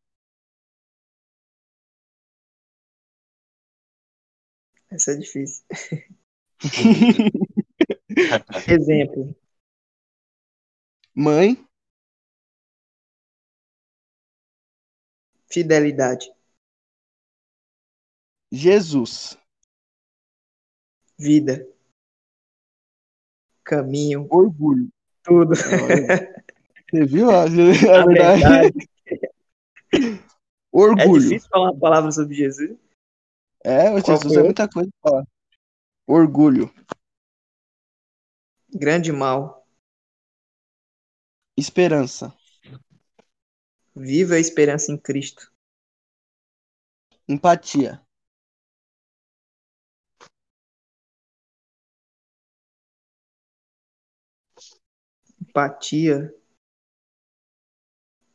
[4.89, 5.63] essa é difícil.
[8.67, 9.35] Exemplo,
[11.15, 11.57] Mãe.
[15.51, 16.31] fidelidade,
[18.51, 19.37] Jesus.
[21.19, 21.67] vida,
[23.63, 24.87] caminho, Orgulho.
[25.23, 25.53] tudo.
[26.89, 27.29] Você viu?
[27.29, 27.47] A, a
[28.01, 28.41] A verdade.
[28.41, 28.89] verdade.
[30.71, 31.21] É Orgulho.
[31.21, 32.77] difícil falar uma palavra sobre Jesus.
[33.63, 35.27] É, o Qual Jesus foi é muita coisa pra falar.
[36.07, 36.73] Orgulho.
[38.73, 39.60] Grande mal.
[41.61, 42.35] Esperança.
[43.95, 45.53] Viva a esperança em Cristo.
[47.27, 48.03] Empatia.
[55.39, 56.33] Empatia.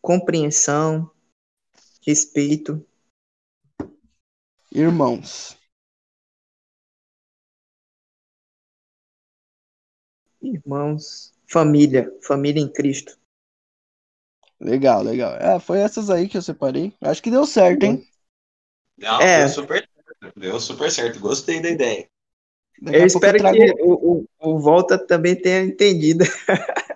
[0.01, 1.11] Compreensão.
[2.07, 2.87] Respeito.
[4.71, 5.59] Irmãos.
[10.41, 11.36] Irmãos.
[11.49, 12.11] Família.
[12.23, 13.17] Família em Cristo.
[14.61, 15.35] Legal, legal.
[15.37, 16.93] É, foi essas aí que eu separei.
[17.01, 18.07] Acho que deu certo, hein?
[18.99, 19.41] Não, É.
[19.41, 19.89] deu super
[20.21, 20.41] certo.
[20.41, 21.21] Deu super certo.
[21.21, 22.09] Gostei da ideia.
[22.81, 26.25] Daqui Eu espero trago- que o, o, o Volta também tenha entendido.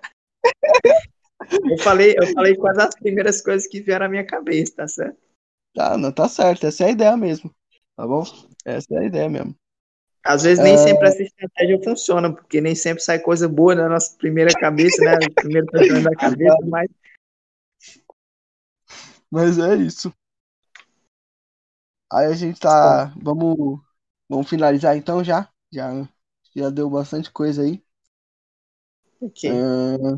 [1.70, 5.18] eu, falei, eu falei quase as primeiras coisas que vieram à minha cabeça, tá certo?
[5.74, 6.66] Tá, não, tá certo.
[6.66, 7.54] Essa é a ideia mesmo.
[7.96, 8.24] Tá bom?
[8.64, 9.54] Essa é a ideia mesmo.
[10.24, 10.76] Às vezes nem É.
[10.76, 15.20] sempre essa estratégia funciona, porque nem sempre sai coisa boa na nossa primeira cabeça, né?
[15.20, 16.88] O primeiro pensamento da cabeça, mas
[19.30, 20.12] Mas é isso.
[22.12, 23.12] Aí a gente tá.
[23.22, 23.80] Vamos,
[24.28, 25.50] vamos finalizar então já.
[25.72, 25.90] Já,
[26.56, 27.82] já deu bastante coisa aí.
[29.20, 29.44] ok.
[29.46, 30.16] Ah,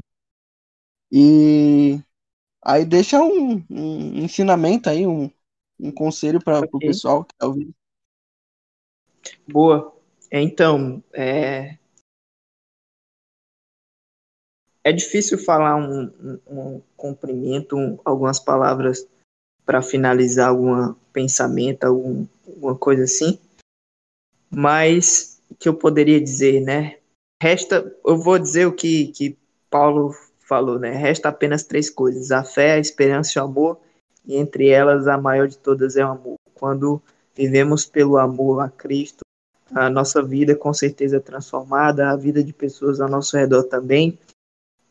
[1.10, 2.00] e
[2.64, 5.30] aí deixa um, um ensinamento aí, um,
[5.80, 6.82] um conselho para o Ok.
[6.82, 7.74] pessoal que tá ouvindo.
[9.46, 9.94] Boa.
[10.30, 11.76] Então, é...
[14.84, 19.06] é difícil falar um, um, um cumprimento, um- algumas palavras
[19.64, 23.38] para finalizar algum pensamento, algum, alguma coisa assim.
[24.50, 26.98] Mas o que eu poderia dizer, né?
[27.42, 29.36] Resta, eu vou dizer o que, que
[29.70, 30.90] Paulo falou, né?
[30.90, 33.80] Resta apenas três coisas: a fé, a esperança e o amor.
[34.24, 36.36] E entre elas, a maior de todas é o amor.
[36.54, 37.02] Quando
[37.34, 39.22] vivemos pelo amor a Cristo,
[39.74, 44.18] a nossa vida com certeza é transformada, a vida de pessoas ao nosso redor também.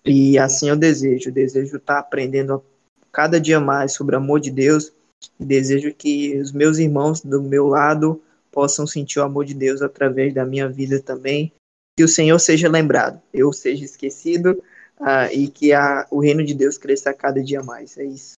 [0.04, 2.64] E assim eu desejo, eu desejo estar aprendendo
[3.12, 4.92] cada dia mais sobre o amor de Deus.
[5.40, 9.84] E desejo que os meus irmãos do meu lado possam sentir o amor de Deus
[9.84, 11.54] através da minha vida também.
[11.96, 14.64] Que o Senhor seja lembrado, eu seja esquecido
[15.00, 17.98] ah, e que a, o reino de Deus cresça a cada dia mais.
[17.98, 18.34] É isso.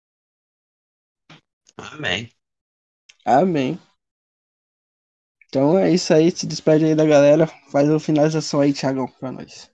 [1.76, 2.28] Amém.
[3.24, 3.78] Amém.
[5.52, 6.30] Então é isso aí.
[6.30, 7.46] Se despede aí da galera.
[7.70, 9.70] Faz a finalização aí, Thiagão, pra nós.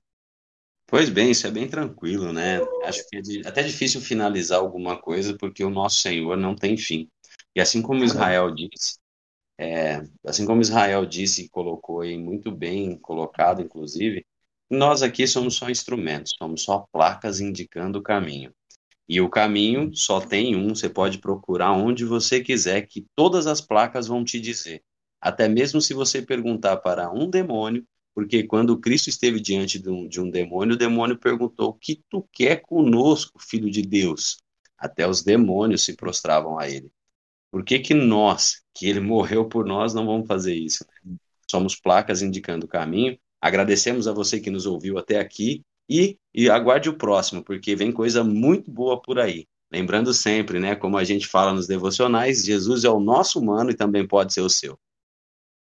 [0.89, 2.59] Pois bem, isso é bem tranquilo, né?
[2.83, 7.09] Acho que é até difícil finalizar alguma coisa porque o nosso Senhor não tem fim.
[7.55, 8.99] E assim como Israel disse,
[9.57, 14.27] é, assim como Israel disse e colocou aí muito bem colocado, inclusive,
[14.69, 18.53] nós aqui somos só instrumentos, somos só placas indicando o caminho.
[19.09, 23.61] E o caminho só tem um, você pode procurar onde você quiser, que todas as
[23.61, 24.83] placas vão te dizer.
[25.21, 27.85] Até mesmo se você perguntar para um demônio,
[28.15, 32.03] porque quando Cristo esteve diante de um, de um demônio, o demônio perguntou: O que
[32.11, 34.39] tu quer conosco, filho de Deus?
[34.77, 36.91] Até os demônios se prostravam a ele.
[37.51, 40.85] Por que, que nós, que ele morreu por nós, não vamos fazer isso?
[41.51, 43.19] Somos placas indicando o caminho.
[43.41, 47.91] Agradecemos a você que nos ouviu até aqui e, e aguarde o próximo, porque vem
[47.91, 49.47] coisa muito boa por aí.
[49.71, 53.77] Lembrando sempre, né, como a gente fala nos devocionais, Jesus é o nosso humano e
[53.77, 54.79] também pode ser o seu.